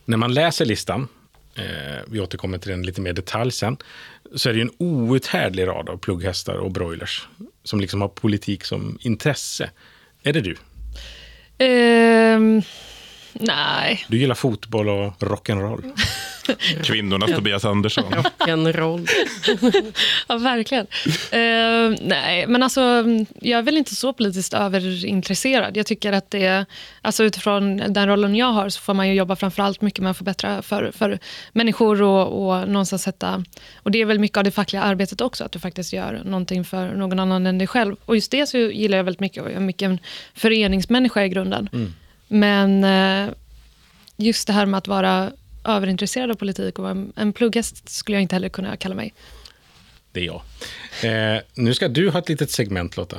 När 0.05 0.17
man 0.17 0.33
läser 0.33 0.65
listan, 0.65 1.07
eh, 1.55 1.63
vi 2.07 2.19
återkommer 2.19 2.57
till 2.57 2.71
den 2.71 2.83
lite 2.83 3.01
mer 3.01 3.13
detalj 3.13 3.51
sen, 3.51 3.77
så 4.35 4.49
är 4.49 4.53
det 4.53 4.59
ju 4.59 4.61
en 4.61 4.71
outhärdlig 4.77 5.67
rad 5.67 5.89
av 5.89 5.97
plugghästar 5.97 6.53
och 6.55 6.71
broilers 6.71 7.27
som 7.63 7.81
liksom 7.81 8.01
har 8.01 8.07
politik 8.07 8.65
som 8.65 8.97
intresse. 9.01 9.69
Är 10.23 10.33
det 10.33 10.41
du? 10.41 10.57
Ehm, 11.57 12.61
nej. 13.41 14.05
Du 14.07 14.17
gillar 14.17 14.35
fotboll 14.35 14.89
och 14.89 15.13
rock'n'roll. 15.19 15.91
Kvinnornas 16.83 17.31
Tobias 17.31 17.65
Andersson. 17.65 18.13
Rock'n'roll. 18.13 19.07
Ja, 20.27 20.37
verkligen. 20.37 20.87
Ehm, 21.31 21.95
nej, 22.01 22.47
men 22.47 22.63
alltså, 22.63 22.81
jag 23.41 23.57
är 23.57 23.61
väl 23.61 23.77
inte 23.77 23.95
så 23.95 24.13
politiskt 24.13 24.53
överintresserad. 24.53 25.77
Jag 25.77 25.85
tycker 25.85 26.13
att 26.13 26.31
det 26.31 26.45
är, 26.45 26.65
alltså 27.01 27.23
utifrån 27.23 27.77
den 27.77 28.07
rollen 28.07 28.35
jag 28.35 28.51
har 28.51 28.69
så 28.69 28.81
får 28.81 28.93
man 28.93 29.07
ju 29.07 29.13
jobba 29.13 29.35
framför 29.35 29.63
allt 29.63 29.81
mycket 29.81 29.99
med 29.99 30.11
att 30.11 30.17
förbättra 30.17 30.61
för, 30.61 30.91
för 30.91 31.19
människor 31.51 32.01
och, 32.01 32.49
och 32.49 32.69
någonstans 32.69 33.03
sätta... 33.03 33.43
Och 33.75 33.91
det 33.91 34.01
är 34.01 34.05
väl 34.05 34.19
mycket 34.19 34.37
av 34.37 34.43
det 34.43 34.51
fackliga 34.51 34.81
arbetet 34.81 35.21
också, 35.21 35.43
att 35.43 35.51
du 35.51 35.59
faktiskt 35.59 35.93
gör 35.93 36.21
någonting 36.25 36.63
för 36.63 36.87
någon 36.95 37.19
annan 37.19 37.45
än 37.47 37.57
dig 37.57 37.67
själv. 37.67 37.95
Och 38.05 38.15
just 38.15 38.31
det 38.31 38.47
så 38.47 38.57
gillar 38.57 38.97
jag 38.97 39.03
väldigt 39.03 39.19
mycket. 39.21 39.43
och 39.43 39.49
Jag 39.49 39.55
är 39.55 39.59
mycket 39.59 39.85
en 39.85 39.99
föreningsmänniska 40.33 41.25
i 41.25 41.29
grunden. 41.29 41.69
Men 42.27 42.83
eh, 42.83 43.33
just 44.17 44.47
det 44.47 44.53
här 44.53 44.65
med 44.65 44.77
att 44.77 44.87
vara 44.87 45.31
överintresserad 45.65 46.31
av 46.31 46.35
politik 46.35 46.77
och 46.79 46.83
vara 46.83 47.05
en, 47.15 47.33
plugghäst 47.33 47.89
skulle 47.89 48.15
jag 48.17 48.21
inte 48.21 48.35
heller 48.35 48.49
kunna 48.49 48.77
kalla 48.77 48.95
mig. 48.95 49.13
Det 50.11 50.19
är 50.19 50.23
jag. 50.25 50.41
Eh, 51.35 51.41
nu 51.53 51.73
ska 51.73 51.87
du 51.87 52.09
ha 52.09 52.19
ett 52.19 52.29
litet 52.29 52.51
segment, 52.51 52.97
Lotta. 52.97 53.17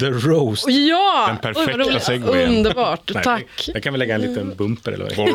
The 0.00 0.06
Roast. 0.10 0.64
Ja! 0.68 1.24
Den 1.42 1.54
perfekta 1.54 2.00
segwayen. 2.00 2.56
Underbart, 2.56 3.10
Nej, 3.14 3.24
tack. 3.24 3.68
Jag 3.74 3.82
kan 3.82 3.92
väl 3.92 3.98
lägga 3.98 4.14
en 4.14 4.20
liten 4.20 4.54
bumper 4.56 4.92
eller 4.92 5.04
vad 5.04 5.26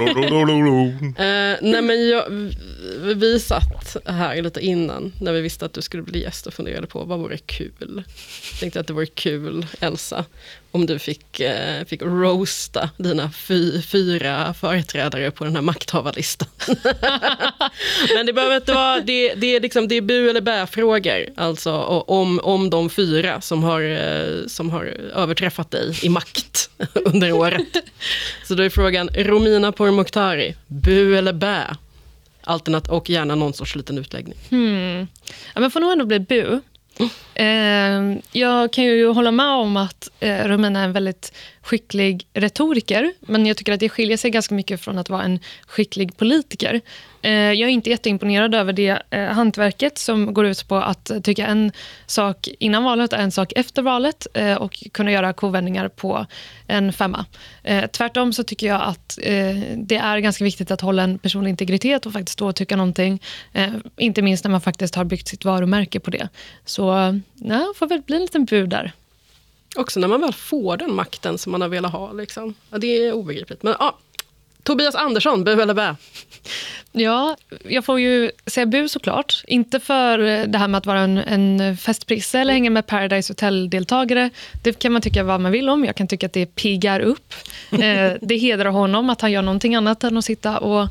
det. 1.15 1.23
Eh, 1.23 1.57
nej 1.61 1.81
men 1.81 2.07
jag, 2.09 2.29
vi- 2.29 3.13
vi 3.13 3.39
satt 3.39 3.97
här 4.05 4.41
lite 4.41 4.59
innan 4.59 5.13
när 5.21 5.33
vi 5.33 5.41
visste 5.41 5.65
att 5.65 5.73
du 5.73 5.81
skulle 5.81 6.03
bli 6.03 6.21
gäst 6.21 6.47
och 6.47 6.53
funderade 6.53 6.87
på 6.87 7.03
vad 7.03 7.19
vore 7.19 7.37
kul. 7.37 8.03
Tänkte 8.59 8.79
att 8.79 8.87
det 8.87 8.93
vore 8.93 9.05
kul, 9.05 9.65
Elsa, 9.79 10.25
om 10.71 10.85
du 10.85 10.99
fick, 10.99 11.39
eh, 11.39 11.85
fick 11.85 12.01
roasta 12.01 12.89
dina 12.97 13.31
fy, 13.31 13.81
fyra 13.81 14.53
företrädare 14.53 15.31
på 15.31 15.43
den 15.43 15.55
här 15.55 15.61
makthavarlistan. 15.61 16.47
men 18.15 18.25
det 18.25 18.33
behöver 18.33 18.55
inte 18.55 18.73
vara, 18.73 19.01
det, 19.01 19.33
det, 19.33 19.55
är 19.55 19.59
liksom, 19.59 19.87
det 19.87 19.95
är 19.95 20.01
bu 20.01 20.29
eller 20.29 20.41
bä-frågor, 20.41 21.25
alltså 21.35 21.73
om, 22.07 22.39
om 22.43 22.69
de 22.69 22.89
fyra 22.89 23.41
som 23.41 23.63
har, 23.63 23.81
eh, 23.81 24.47
som 24.47 24.69
har 24.69 24.85
överträffat 25.15 25.71
dig 25.71 25.99
i 26.03 26.09
makt 26.09 26.69
under 26.93 27.31
året. 27.31 27.77
Så 28.47 28.55
då 28.55 28.63
är 28.63 28.69
frågan, 28.69 29.09
Romina 29.15 29.71
Pourmokhtari, 29.71 30.55
bu 30.67 31.17
eller 31.17 31.33
bä? 31.33 31.75
Alternat 32.43 32.87
och 32.87 33.09
gärna 33.09 33.35
någon 33.35 33.53
sorts 33.53 33.75
liten 33.75 33.97
utläggning. 33.97 34.37
Hmm. 34.49 35.07
Ja, 35.53 35.61
men 35.61 35.71
får 35.71 35.79
nog 35.79 35.91
ändå 35.91 36.05
bli 36.05 36.19
bu. 36.19 36.59
Eh, 37.39 38.17
jag 38.31 38.73
kan 38.73 38.83
ju 38.83 39.07
hålla 39.07 39.31
med 39.31 39.45
om 39.45 39.77
att 39.77 40.09
eh, 40.19 40.47
Romina 40.47 40.79
är 40.79 40.83
en 40.83 40.93
väldigt 40.93 41.33
skicklig 41.61 42.27
retoriker, 42.33 43.13
men 43.19 43.45
jag 43.45 43.57
tycker 43.57 43.73
att 43.73 43.79
det 43.79 43.89
skiljer 43.89 44.17
sig 44.17 44.31
ganska 44.31 44.55
mycket 44.55 44.81
från 44.81 44.97
att 44.97 45.09
vara 45.09 45.23
en 45.23 45.39
skicklig 45.67 46.17
politiker. 46.17 46.81
Eh, 47.21 47.31
jag 47.31 47.61
är 47.61 47.67
inte 47.67 47.89
jätteimponerad 47.89 48.55
över 48.55 48.73
det 48.73 49.01
eh, 49.09 49.25
hantverket 49.25 49.97
som 49.97 50.33
går 50.33 50.45
ut 50.45 50.67
på 50.67 50.75
att 50.75 51.11
tycka 51.23 51.47
en 51.47 51.71
sak 52.05 52.49
innan 52.59 52.83
valet 52.83 53.13
och 53.13 53.19
en 53.19 53.31
sak 53.31 53.53
efter 53.55 53.81
valet 53.81 54.27
eh, 54.33 54.55
och 54.55 54.83
kunna 54.91 55.11
göra 55.11 55.33
kovändningar 55.33 55.87
på 55.89 56.25
en 56.67 56.93
femma. 56.93 57.25
Eh, 57.63 57.85
tvärtom 57.85 58.33
så 58.33 58.43
tycker 58.43 58.67
jag 58.67 58.81
att 58.81 59.19
eh, 59.21 59.55
det 59.77 59.97
är 59.97 60.19
ganska 60.19 60.43
viktigt 60.43 60.71
att 60.71 60.81
hålla 60.81 61.03
en 61.03 61.19
personlig 61.19 61.49
integritet 61.49 62.05
och 62.05 62.13
faktiskt 62.13 62.33
stå 62.33 62.47
och 62.47 62.55
tycka 62.55 62.75
någonting. 62.75 63.21
Eh, 63.53 63.69
inte 63.97 64.21
minst 64.21 64.43
när 64.43 64.51
man 64.51 64.61
faktiskt 64.61 64.95
har 64.95 65.03
byggt 65.03 65.27
sitt 65.27 65.45
varumärke 65.45 65.99
på 65.99 66.11
det. 66.11 66.29
Så 66.65 67.19
ja, 67.35 67.73
får 67.75 67.87
väl 67.87 68.01
bli 68.01 68.15
en 68.15 68.21
liten 68.21 68.45
bud 68.45 68.69
där. 68.69 68.91
Också 69.75 69.99
när 69.99 70.07
man 70.07 70.21
väl 70.21 70.33
får 70.33 70.77
den 70.77 70.95
makten 70.95 71.37
som 71.37 71.51
man 71.51 71.61
har 71.61 71.67
velat 71.69 71.91
ha. 71.91 72.11
Liksom. 72.11 72.53
Ja, 72.69 72.77
det 72.77 72.87
är 72.87 73.13
obegripligt. 73.13 73.63
Men 73.63 73.75
ja, 73.79 73.97
Tobias 74.63 74.95
Andersson, 74.95 75.43
bu 75.43 75.61
eller 75.61 75.73
bä? 75.73 75.95
Ja, 76.91 77.37
jag 77.63 77.85
får 77.85 77.99
ju 77.99 78.31
säga 78.45 78.65
bu 78.65 78.89
såklart. 78.89 79.43
Inte 79.47 79.79
för 79.79 80.17
det 80.47 80.57
här 80.57 80.67
med 80.67 80.77
att 80.77 80.85
vara 80.85 80.99
en, 80.99 81.17
en 81.17 81.77
festprisse 81.77 82.39
eller 82.39 82.53
hänga 82.53 82.69
med 82.69 82.87
Paradise 82.87 83.31
Hotel-deltagare. 83.33 84.29
Det 84.63 84.79
kan 84.79 84.91
man 84.91 85.01
tycka 85.01 85.23
vad 85.23 85.41
man 85.41 85.51
vill 85.51 85.69
om. 85.69 85.85
Jag 85.85 85.95
kan 85.95 86.07
tycka 86.07 86.25
att 86.25 86.33
det 86.33 86.45
piggar 86.45 86.99
upp. 86.99 87.33
Eh, 87.79 88.13
det 88.21 88.37
hedrar 88.37 88.69
honom 88.69 89.09
att 89.09 89.21
han 89.21 89.31
gör 89.31 89.41
någonting 89.41 89.75
annat 89.75 90.03
än 90.03 90.17
att 90.17 90.25
sitta 90.25 90.57
och 90.59 90.87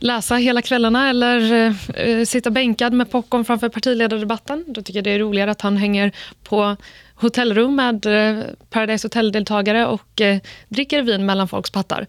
läsa 0.00 0.34
hela 0.34 0.62
kvällarna 0.62 1.10
eller 1.10 1.66
eh, 1.94 2.24
sitta 2.24 2.50
bänkad 2.50 2.92
med 2.92 3.10
popcorn 3.10 3.44
framför 3.44 3.68
partiledardebatten. 3.68 4.64
Då 4.66 4.82
tycker 4.82 4.98
jag 4.98 5.04
det 5.04 5.10
är 5.10 5.18
roligare 5.18 5.50
att 5.50 5.60
han 5.60 5.76
hänger 5.76 6.12
på 6.44 6.76
hotellrum 7.14 7.76
med 7.76 8.06
eh, 8.06 8.44
Paradise 8.70 9.06
Hotel-deltagare 9.06 9.86
och 9.86 10.20
eh, 10.20 10.38
dricker 10.68 11.02
vin 11.02 11.26
mellan 11.26 11.48
folks 11.48 11.70
pattar. 11.70 12.06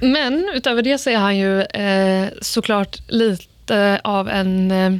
Men 0.00 0.50
utöver 0.54 0.82
det 0.82 0.98
så 0.98 1.10
är 1.10 1.16
han 1.16 1.38
ju 1.38 1.62
eh, 1.62 2.28
såklart 2.40 2.98
lite 3.08 4.00
av 4.04 4.28
en, 4.28 4.70
eh, 4.70 4.92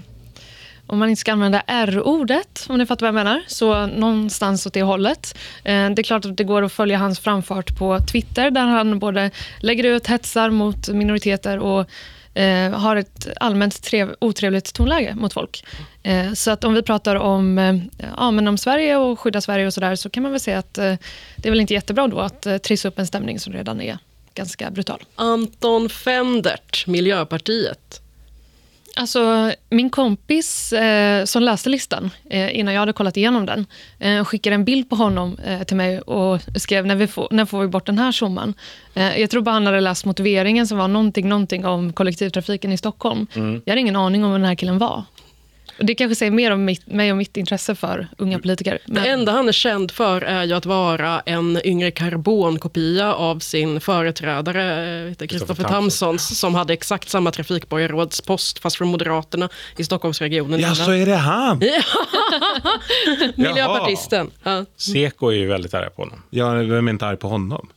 om 0.92 0.98
man 0.98 1.08
inte 1.08 1.20
ska 1.20 1.32
använda 1.32 1.62
R-ordet, 1.66 2.66
om 2.68 2.78
ni 2.78 2.86
fattar 2.86 3.06
vad 3.06 3.08
jag 3.08 3.24
menar, 3.24 3.42
så 3.46 3.86
någonstans 3.86 4.66
åt 4.66 4.72
det 4.72 4.82
hållet. 4.82 5.38
Eh, 5.64 5.90
det 5.90 6.00
är 6.00 6.02
klart 6.02 6.24
att 6.24 6.36
det 6.36 6.44
går 6.44 6.62
att 6.62 6.72
följa 6.72 6.98
hans 6.98 7.20
framfart 7.20 7.78
på 7.78 7.98
Twitter, 8.12 8.50
där 8.50 8.60
han 8.60 8.98
både 8.98 9.30
lägger 9.60 9.84
ut 9.84 10.06
hetsar 10.06 10.50
mot 10.50 10.88
minoriteter 10.88 11.58
och 11.58 11.90
eh, 12.34 12.72
har 12.72 12.96
ett 12.96 13.28
allmänt 13.40 13.82
trev, 13.82 14.14
otrevligt 14.18 14.74
tonläge 14.74 15.14
mot 15.14 15.32
folk. 15.32 15.64
Eh, 16.02 16.32
så 16.32 16.50
att 16.50 16.64
om 16.64 16.74
vi 16.74 16.82
pratar 16.82 17.16
om, 17.16 17.58
eh, 17.58 17.74
ja, 18.16 18.30
men 18.30 18.48
om 18.48 18.58
Sverige 18.58 18.96
och 18.96 19.20
skydda 19.20 19.40
Sverige 19.40 19.66
och 19.66 19.74
sådär, 19.74 19.96
så 19.96 20.10
kan 20.10 20.22
man 20.22 20.32
väl 20.32 20.40
säga 20.40 20.58
att 20.58 20.78
eh, 20.78 20.94
det 21.36 21.48
är 21.48 21.50
väl 21.50 21.60
inte 21.60 21.74
jättebra 21.74 22.08
då 22.08 22.20
att 22.20 22.46
eh, 22.46 22.56
trissa 22.56 22.88
upp 22.88 22.98
en 22.98 23.06
stämning 23.06 23.40
som 23.40 23.52
redan 23.52 23.80
är 23.80 23.98
ganska 24.34 24.70
brutal. 24.70 25.02
Anton 25.14 25.88
Fendert, 25.88 26.86
Miljöpartiet. 26.86 28.01
Alltså, 28.96 29.52
min 29.70 29.90
kompis 29.90 30.72
eh, 30.72 31.24
som 31.24 31.42
läste 31.42 31.68
listan 31.68 32.10
eh, 32.30 32.58
innan 32.58 32.74
jag 32.74 32.80
hade 32.80 32.92
kollat 32.92 33.16
igenom 33.16 33.46
den 33.46 33.66
eh, 33.98 34.24
skickade 34.24 34.54
en 34.54 34.64
bild 34.64 34.90
på 34.90 34.96
honom 34.96 35.38
eh, 35.44 35.62
till 35.62 35.76
mig 35.76 36.00
och 36.00 36.40
skrev 36.56 36.86
när, 36.86 36.94
vi 36.94 37.06
får, 37.06 37.28
när 37.30 37.44
får 37.44 37.60
vi 37.60 37.68
bort 37.68 37.86
den 37.86 37.98
här 37.98 38.12
summan. 38.12 38.54
Eh, 38.94 39.20
jag 39.20 39.30
tror 39.30 39.42
bara 39.42 39.52
han 39.52 39.66
hade 39.66 39.80
läst 39.80 40.04
motiveringen 40.04 40.66
som 40.66 40.78
var 40.78 40.88
någonting, 40.88 41.28
någonting 41.28 41.66
om 41.66 41.92
kollektivtrafiken 41.92 42.72
i 42.72 42.76
Stockholm. 42.76 43.26
Mm. 43.34 43.62
Jag 43.64 43.72
hade 43.72 43.80
ingen 43.80 43.96
aning 43.96 44.24
om 44.24 44.32
vem 44.32 44.40
den 44.40 44.48
här 44.48 44.54
killen 44.54 44.78
var. 44.78 45.04
Det 45.78 45.94
kanske 45.94 46.14
säger 46.14 46.32
mer 46.32 46.50
om 46.50 46.64
mitt, 46.64 46.86
mig 46.86 47.10
och 47.10 47.16
mitt 47.16 47.36
intresse 47.36 47.74
för 47.74 48.08
unga 48.18 48.38
politiker. 48.38 48.78
Det 48.86 49.08
enda 49.08 49.32
han 49.32 49.48
är 49.48 49.52
känd 49.52 49.90
för 49.90 50.20
är 50.20 50.44
ju 50.44 50.52
att 50.52 50.66
vara 50.66 51.20
en 51.20 51.60
yngre 51.64 51.90
karbonkopia 51.90 53.14
av 53.14 53.38
sin 53.38 53.80
företrädare 53.80 55.14
Kristoffer 55.28 55.64
Tamsons 55.64 56.38
som 56.38 56.54
hade 56.54 56.72
exakt 56.72 57.08
samma 57.08 57.30
trafikborgarrådspost 57.30 58.58
fast 58.58 58.76
från 58.76 58.88
Moderaterna 58.88 59.48
i 59.76 59.84
Stockholmsregionen. 59.84 60.60
Ja, 60.60 60.74
så 60.74 60.90
är 60.90 61.06
det 61.06 61.16
han? 61.16 61.58
Miljöpartisten. 63.36 64.30
Ja. 64.42 64.64
Seko 64.76 65.28
är 65.28 65.36
ju 65.36 65.46
väldigt 65.46 65.74
arg 65.74 65.90
på 65.96 66.02
honom. 66.02 66.22
Ja, 66.30 66.50
vem 66.52 66.88
är 66.88 66.92
inte 66.92 67.06
arg 67.06 67.16
på 67.16 67.28
honom? 67.28 67.68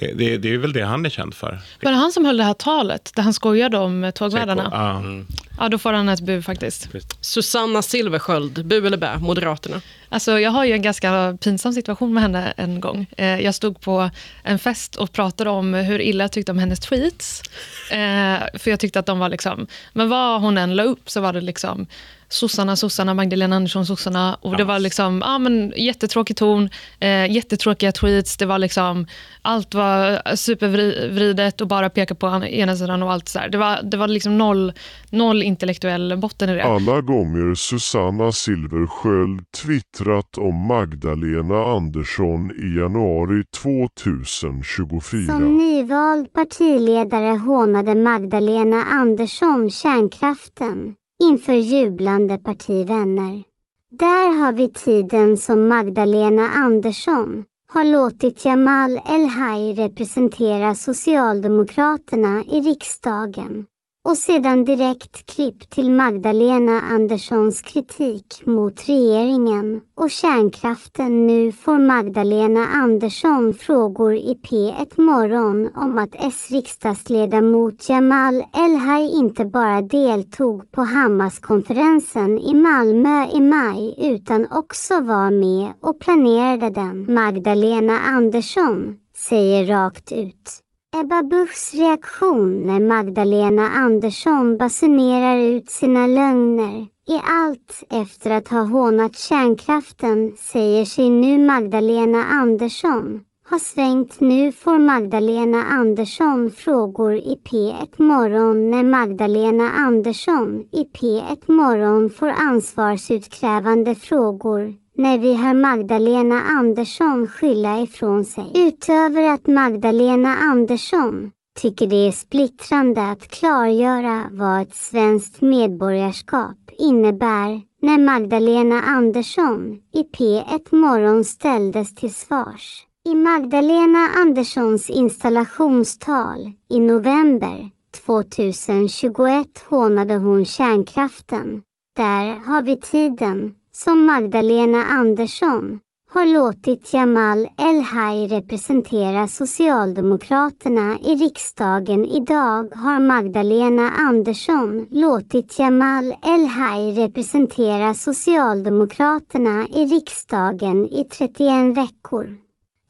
Det, 0.00 0.12
det, 0.12 0.38
det 0.38 0.54
är 0.54 0.58
väl 0.58 0.72
det 0.72 0.82
han 0.82 1.06
är 1.06 1.10
känd 1.10 1.34
för. 1.34 1.58
Var 1.82 1.90
det 1.90 1.96
han 1.96 2.12
som 2.12 2.24
höll 2.24 2.36
det 2.36 2.44
här 2.44 2.54
talet 2.54 3.12
där 3.14 3.22
han 3.22 3.34
skojade 3.34 3.78
om 3.78 4.12
tågvärdarna? 4.14 4.68
Ja. 4.72 4.98
Mm. 4.98 5.26
Ja, 5.58 5.68
då 5.68 5.78
får 5.78 5.92
han 5.92 6.08
ett 6.08 6.20
bu 6.20 6.42
faktiskt. 6.42 6.88
Susanna 7.20 7.82
Silversköld, 7.82 8.66
bu 8.66 8.86
eller 8.86 8.96
bä, 8.96 9.18
Moderaterna. 9.18 9.80
Alltså, 10.08 10.40
jag 10.40 10.50
har 10.50 10.64
ju 10.64 10.72
en 10.72 10.82
ganska 10.82 11.38
pinsam 11.40 11.72
situation 11.72 12.14
med 12.14 12.22
henne 12.22 12.54
en 12.56 12.80
gång. 12.80 13.06
Eh, 13.16 13.40
jag 13.40 13.54
stod 13.54 13.80
på 13.80 14.10
en 14.42 14.58
fest 14.58 14.96
och 14.96 15.12
pratade 15.12 15.50
om 15.50 15.74
hur 15.74 16.00
illa 16.00 16.24
jag 16.24 16.32
tyckte 16.32 16.52
om 16.52 16.58
hennes 16.58 16.80
tweets. 16.80 17.42
Eh, 17.90 18.58
för 18.58 18.70
jag 18.70 18.80
tyckte 18.80 18.98
att 18.98 19.06
de 19.06 19.18
var 19.18 19.28
liksom, 19.28 19.66
men 19.92 20.08
vad 20.08 20.40
hon 20.40 20.58
än 20.58 20.76
la 20.76 20.82
upp 20.82 21.10
så 21.10 21.20
var 21.20 21.32
det 21.32 21.40
liksom 21.40 21.86
sossarna, 22.28 22.76
sossarna, 22.76 23.14
Magdalena 23.14 23.56
Andersson, 23.56 23.86
sossarna. 23.86 24.34
Och 24.34 24.56
det 24.56 24.64
var 24.64 24.78
liksom, 24.78 25.22
ja 25.24 25.38
men 25.38 25.72
jättetråkig 25.76 26.36
ton, 26.36 26.68
eh, 27.00 27.30
jättetråkiga 27.30 27.92
tweets. 27.92 28.36
Det 28.36 28.46
var 28.46 28.58
liksom, 28.58 29.06
allt 29.42 29.74
var 29.74 30.36
supervridet 30.36 31.60
och 31.60 31.68
bara 31.68 31.90
peka 31.90 32.14
på 32.14 32.44
ena 32.44 32.76
sidan 32.76 33.02
och 33.02 33.12
allt 33.12 33.28
så. 33.28 33.40
Det 33.52 33.58
var, 33.58 33.82
det 33.82 33.96
var 33.96 34.08
liksom 34.08 34.38
noll, 34.38 34.72
noll 35.10 35.42
intellektuell 35.42 36.16
botten 36.16 36.50
i 36.50 36.54
det. 36.54 36.64
Alla 36.64 37.00
gånger 37.00 37.54
Susanna 37.54 38.32
Silversköld 38.32 39.40
twittrat 39.62 40.38
om 40.38 40.66
Magdalena 40.66 41.64
Andersson 41.64 42.50
i 42.50 42.78
januari 42.78 43.44
2024. 43.62 45.26
Som 45.26 45.58
nyvald 45.58 46.32
partiledare 46.32 47.38
hånade 47.38 47.94
Magdalena 47.94 48.84
Andersson 48.84 49.70
kärnkraften 49.70 50.94
inför 51.22 51.52
jublande 51.52 52.38
partivänner. 52.38 53.42
Där 53.90 54.40
har 54.40 54.52
vi 54.52 54.68
tiden 54.68 55.36
som 55.36 55.68
Magdalena 55.68 56.48
Andersson 56.48 57.44
har 57.72 57.84
låtit 57.84 58.44
Jamal 58.44 59.00
El-Haj 59.08 59.74
representera 59.74 60.74
Socialdemokraterna 60.74 62.44
i 62.44 62.60
riksdagen 62.60 63.66
och 64.08 64.16
sedan 64.16 64.64
direkt 64.64 65.26
klipp 65.26 65.70
till 65.70 65.90
Magdalena 65.90 66.80
Anderssons 66.80 67.62
kritik 67.62 68.46
mot 68.46 68.88
regeringen 68.88 69.80
och 69.96 70.10
kärnkraften. 70.10 71.26
Nu 71.26 71.52
får 71.52 71.78
Magdalena 71.78 72.66
Andersson 72.66 73.54
frågor 73.54 74.14
i 74.14 74.40
P1 74.42 75.00
Morgon 75.00 75.70
om 75.74 75.98
att 75.98 76.14
S-riksdagsledamot 76.14 77.88
Jamal 77.88 78.44
El-Haj 78.56 79.10
inte 79.10 79.44
bara 79.44 79.82
deltog 79.82 80.72
på 80.72 80.82
Hammarskonferensen 80.82 82.38
i 82.38 82.54
Malmö 82.54 83.26
i 83.32 83.40
maj 83.40 83.94
utan 83.98 84.46
också 84.50 85.00
var 85.00 85.30
med 85.30 85.72
och 85.80 86.00
planerade 86.00 86.70
den. 86.70 87.14
Magdalena 87.14 87.98
Andersson 87.98 88.96
säger 89.16 89.66
rakt 89.66 90.12
ut 90.12 90.67
Ebba 90.96 91.22
Buschs 91.22 91.74
reaktion 91.74 92.62
när 92.62 92.80
Magdalena 92.80 93.68
Andersson 93.68 94.56
basunerar 94.56 95.38
ut 95.38 95.70
sina 95.70 96.06
lögner 96.06 96.86
är 97.06 97.20
allt 97.24 97.84
efter 97.90 98.30
att 98.30 98.48
ha 98.48 98.62
hånat 98.62 99.18
kärnkraften 99.18 100.32
säger 100.38 100.84
sig 100.84 101.10
nu 101.10 101.38
Magdalena 101.38 102.24
Andersson 102.24 103.20
har 103.50 103.58
svängt. 103.58 104.20
Nu 104.20 104.52
får 104.52 104.78
Magdalena 104.78 105.64
Andersson 105.64 106.50
frågor 106.50 107.14
i 107.14 107.40
P1 107.44 108.02
Morgon 108.02 108.70
när 108.70 108.82
Magdalena 108.82 109.70
Andersson 109.70 110.60
i 110.72 110.84
P1 110.84 111.52
Morgon 111.52 112.10
får 112.10 112.28
ansvarsutkrävande 112.28 113.94
frågor 113.94 114.74
när 114.98 115.18
vi 115.18 115.34
hör 115.34 115.54
Magdalena 115.54 116.42
Andersson 116.42 117.28
skylla 117.28 117.80
ifrån 117.80 118.24
sig. 118.24 118.52
Utöver 118.54 119.22
att 119.22 119.46
Magdalena 119.46 120.36
Andersson 120.36 121.30
tycker 121.60 121.86
det 121.86 122.06
är 122.08 122.12
splittrande 122.12 123.02
att 123.02 123.28
klargöra 123.28 124.24
vad 124.30 124.62
ett 124.62 124.74
svenskt 124.74 125.40
medborgarskap 125.40 126.56
innebär 126.78 127.60
när 127.82 127.98
Magdalena 127.98 128.82
Andersson 128.82 129.78
i 129.94 130.02
P1 130.02 130.74
Morgon 130.74 131.24
ställdes 131.24 131.94
till 131.94 132.14
svars. 132.14 132.86
I 133.04 133.14
Magdalena 133.14 134.08
Anderssons 134.16 134.90
installationstal 134.90 136.52
i 136.70 136.80
november 136.80 137.70
2021 138.06 139.46
hånade 139.68 140.14
hon 140.16 140.44
kärnkraften. 140.44 141.62
Där 141.96 142.46
har 142.46 142.62
vi 142.62 142.76
tiden 142.76 143.54
som 143.84 144.06
Magdalena 144.06 144.84
Andersson 144.84 145.78
har 146.10 146.26
låtit 146.26 146.92
Jamal 146.92 147.48
El-Haj 147.58 148.28
representera 148.28 149.28
Socialdemokraterna 149.28 150.98
i 150.98 151.14
riksdagen. 151.14 152.04
Idag 152.04 152.68
har 152.74 153.00
Magdalena 153.00 153.90
Andersson 153.90 154.86
låtit 154.90 155.58
Jamal 155.58 156.14
El-Haj 156.22 156.92
representera 156.92 157.94
Socialdemokraterna 157.94 159.66
i 159.68 159.84
riksdagen 159.84 160.86
i 160.86 161.04
31 161.04 161.76
veckor. 161.76 162.36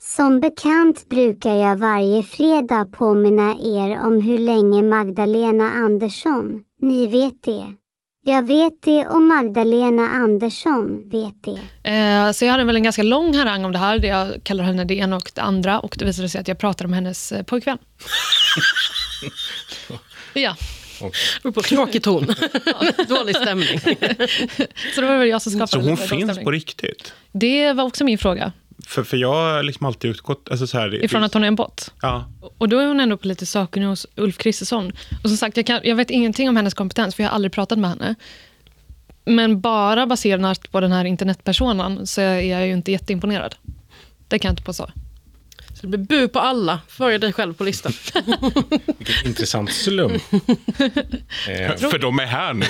Som 0.01 0.41
bekant 0.41 1.09
brukar 1.09 1.55
jag 1.55 1.77
varje 1.77 2.23
fredag 2.23 2.85
påminna 2.85 3.55
er 3.55 4.07
om 4.07 4.21
hur 4.21 4.39
länge 4.39 4.83
Magdalena 4.83 5.71
Andersson, 5.71 6.61
ni 6.81 7.07
vet 7.07 7.43
det, 7.43 7.78
jag 8.29 8.47
vet 8.47 8.83
det 8.83 9.07
och 9.07 9.23
Magdalena 9.23 10.09
Andersson 10.09 11.09
vet 11.11 11.35
det. 11.45 11.91
Eh, 11.91 12.33
så 12.33 12.45
jag 12.45 12.53
hade 12.53 12.65
väl 12.65 12.77
en 12.77 12.83
ganska 12.83 13.03
lång 13.03 13.35
harang 13.35 13.65
om 13.65 13.73
det 13.73 13.79
här, 13.79 13.99
där 13.99 14.09
jag 14.09 14.45
kallar 14.45 14.65
henne 14.65 14.85
det 14.85 14.95
ena 14.95 15.17
och 15.17 15.31
det 15.35 15.41
andra 15.41 15.81
och 15.81 15.97
det 15.99 16.05
visade 16.05 16.29
sig 16.29 16.41
att 16.41 16.49
jag 16.49 16.59
pratade 16.59 16.89
om 16.89 16.93
hennes 16.93 17.33
eh, 17.33 17.43
pojkvän. 17.43 17.79
ja. 20.35 20.57
Och 21.43 21.55
på 21.55 21.63
tråkig 21.63 22.03
ton. 22.03 22.27
Dålig 23.09 23.37
stämning. 23.37 23.81
så 24.95 25.01
det 25.01 25.07
var 25.07 25.19
väl 25.19 25.29
jag 25.29 25.43
som 25.43 25.53
skapade 25.53 25.71
Så 25.85 25.89
hon 25.89 25.97
finns 25.97 26.09
stämning. 26.09 26.45
på 26.45 26.51
riktigt? 26.51 27.15
Det 27.33 27.73
var 27.73 27.85
också 27.85 28.05
min 28.05 28.19
fråga. 28.19 28.53
För, 28.89 29.05
för 29.05 29.17
jag 29.17 29.33
har 29.33 29.63
liksom 29.63 29.87
alltid 29.87 30.11
utgått... 30.11 30.49
Alltså 30.51 30.67
så 30.67 30.79
här, 30.79 31.05
Ifrån 31.05 31.25
att 31.25 31.35
hon 31.35 31.45
är 31.45 31.49
en 31.49 31.55
bot. 31.55 31.93
Ja. 32.03 32.25
Och 32.59 32.69
då 32.69 32.79
är 32.79 32.87
hon 32.87 33.01
ändå 33.01 33.17
politiskt 33.17 33.53
sakkunnig 33.53 33.89
hos 33.89 34.07
Ulf 34.17 34.39
Kristersson. 34.39 34.93
Och 35.23 35.29
som 35.31 35.37
sagt, 35.37 35.57
jag, 35.57 35.67
kan, 35.67 35.81
jag 35.85 35.97
vet 35.97 36.11
ingenting 36.11 36.49
om 36.49 36.57
hennes 36.57 36.75
kompetens, 36.75 37.15
för 37.15 37.23
jag 37.23 37.31
har 37.31 37.35
aldrig 37.35 37.53
pratat 37.53 37.79
med 37.79 37.91
henne. 37.91 38.15
Men 39.25 39.61
bara 39.61 40.07
baserat 40.07 40.71
på 40.71 40.81
den 40.81 40.93
här 40.93 41.05
internetpersonen 41.05 42.07
så 42.07 42.21
är 42.21 42.41
jag 42.41 42.67
ju 42.67 42.73
inte 42.73 42.93
jätteimponerad. 42.93 43.55
Det 44.29 44.39
kan 44.39 44.49
jag 44.49 44.53
inte 44.53 44.63
påstå. 44.63 44.91
Så 45.75 45.87
det 45.87 45.99
blir 45.99 46.07
bu 46.07 46.29
på 46.29 46.39
alla, 46.39 46.81
före 46.89 47.19
dig 47.19 47.33
själv 47.33 47.55
på 47.55 47.65
listan. 47.65 47.93
Vilken 48.99 49.27
intressant 49.27 49.73
slump. 49.73 50.23
Eh, 51.49 51.77
För 51.77 51.99
de 51.99 52.19
är 52.19 52.27
här 52.27 52.55
nu. 52.55 52.67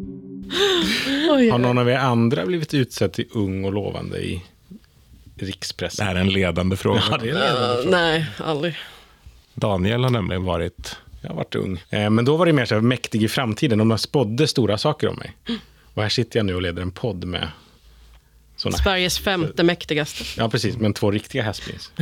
Har 1.52 1.58
någon 1.58 1.78
av 1.78 1.88
er 1.90 1.96
andra 1.96 2.46
blivit 2.46 2.74
utsedd 2.74 3.12
till 3.12 3.26
ung 3.32 3.64
och 3.64 3.72
lovande 3.72 4.18
i 4.18 4.42
rikspressen? 5.38 6.04
Det 6.06 6.08
här 6.10 6.16
är 6.16 6.20
en 6.20 6.28
ledande 6.32 6.76
fråga. 6.76 7.02
Ja, 7.10 7.18
det 7.18 7.30
är 7.30 7.34
en 7.34 7.38
ledande 7.40 7.76
Uh, 7.76 7.82
fråga. 7.82 7.96
nej, 7.96 8.26
aldrig. 8.38 8.76
Daniel 9.54 10.02
har 10.04 10.10
nämligen 10.10 10.44
varit... 10.44 10.96
Jag 11.22 11.28
har 11.30 11.36
varit 11.36 11.54
ung. 11.54 11.82
Eh, 11.90 12.10
Men 12.10 12.24
då 12.24 12.36
var 12.36 12.46
det 12.46 12.52
mer 12.52 12.64
så 12.64 12.74
här 12.74 12.82
mäktig 12.82 13.22
i 13.22 13.28
framtiden. 13.28 13.78
De 13.88 13.98
spådde 13.98 14.46
stora 14.48 14.78
saker 14.78 15.08
om 15.08 15.16
mig. 15.16 15.32
Och 15.94 16.02
här 16.02 16.08
sitter 16.08 16.38
jag 16.38 16.46
nu 16.46 16.54
och 16.54 16.62
leder 16.62 16.82
en 16.82 16.90
podd 16.90 17.24
med 17.24 17.48
såna 18.56 18.76
Sveriges 18.76 19.18
femte 19.18 19.62
mäktigaste. 19.62 20.24
Ja, 20.36 20.48
precis. 20.48 20.76
Men 20.76 20.92
två 20.92 21.10
riktiga 21.10 21.42
hästbins. 21.42 21.92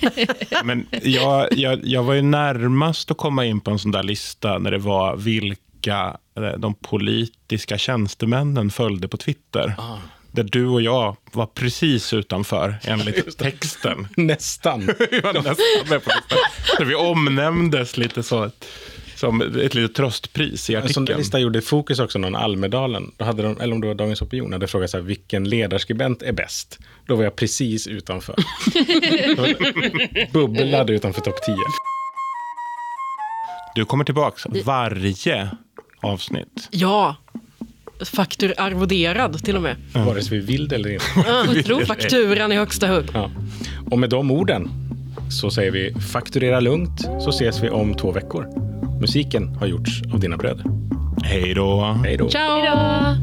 Men 0.64 0.86
jag, 1.02 1.52
jag, 1.52 1.80
jag 1.84 2.02
var 2.02 2.14
ju 2.14 2.22
närmast 2.22 3.10
att 3.10 3.16
komma 3.16 3.44
in 3.44 3.60
på 3.60 3.70
en 3.70 3.78
sån 3.78 3.90
där 3.90 4.02
lista 4.02 4.58
när 4.58 4.70
det 4.70 4.78
var 4.78 5.16
vilka 5.16 5.98
eh, 5.98 6.16
de 6.58 6.74
politiska 6.74 7.78
tjänstemännen 7.78 8.70
följde 8.70 9.08
på 9.08 9.16
Twitter. 9.16 9.74
Där 10.30 10.42
du 10.42 10.66
och 10.66 10.82
jag 10.82 11.16
var 11.32 11.46
precis 11.46 12.12
utanför, 12.12 12.76
enligt 12.84 13.38
texten. 13.38 14.08
Nästan. 14.16 14.80
vi 15.10 15.20
var 15.20 15.32
nästan 15.32 15.56
med 15.88 16.04
på 16.04 16.10
listan. 16.10 16.38
Där 16.78 16.84
vi 16.84 16.94
omnämndes 16.94 17.96
lite 17.96 18.22
så, 18.22 18.50
som 19.14 19.40
ett 19.42 19.74
litet 19.74 19.96
tröstpris 19.96 20.70
i 20.70 20.76
artikeln. 20.76 21.18
lista 21.18 21.38
gjorde 21.38 21.62
Fokus 21.62 21.98
också, 21.98 22.18
någon 22.18 22.36
Almedalen. 22.36 23.12
Då 23.16 23.24
hade 23.24 23.42
de, 23.42 23.60
eller 23.60 23.74
om 23.74 23.80
det 23.80 23.86
var 23.86 23.94
Dagens 23.94 24.22
Opinion, 24.22 24.52
hade 24.52 24.66
frågat 24.66 24.90
så 24.90 24.96
här, 24.96 25.04
vilken 25.04 25.48
ledarskribent 25.48 26.22
är 26.22 26.32
bäst? 26.32 26.78
Då 27.06 27.16
var 27.16 27.24
jag 27.24 27.36
precis 27.36 27.86
utanför. 27.86 28.34
Bubblade 30.32 30.92
utanför 30.92 31.20
topp 31.20 31.42
10. 31.46 31.56
Du 33.74 33.84
kommer 33.84 34.04
tillbaka 34.04 34.50
varje 34.64 35.50
avsnitt. 36.06 36.68
Ja. 36.70 37.16
Faktur 38.04 38.54
arvoderad 38.58 39.44
till 39.44 39.56
och 39.56 39.62
med. 39.62 39.76
Vare 39.92 40.22
sig 40.22 40.38
vi 40.38 40.46
vill 40.46 40.68
det 40.68 40.74
eller 40.74 40.90
inte. 40.90 41.04
Ja, 41.68 41.80
fakturan 41.86 42.52
i 42.52 42.56
högsta 42.56 42.86
hugg. 42.86 43.04
Ja. 43.14 43.30
Och 43.90 43.98
med 43.98 44.10
de 44.10 44.30
orden 44.30 44.70
så 45.30 45.50
säger 45.50 45.70
vi 45.70 45.94
fakturera 45.94 46.60
lugnt 46.60 47.00
så 47.00 47.30
ses 47.30 47.62
vi 47.62 47.70
om 47.70 47.94
två 47.94 48.12
veckor. 48.12 48.46
Musiken 49.00 49.48
har 49.48 49.66
gjorts 49.66 50.02
av 50.12 50.20
dina 50.20 50.36
bröder. 50.36 50.64
Hej 51.24 51.54
då. 51.54 51.98
Hej 52.04 52.16
då. 52.16 52.28
Ciao! 52.28 53.16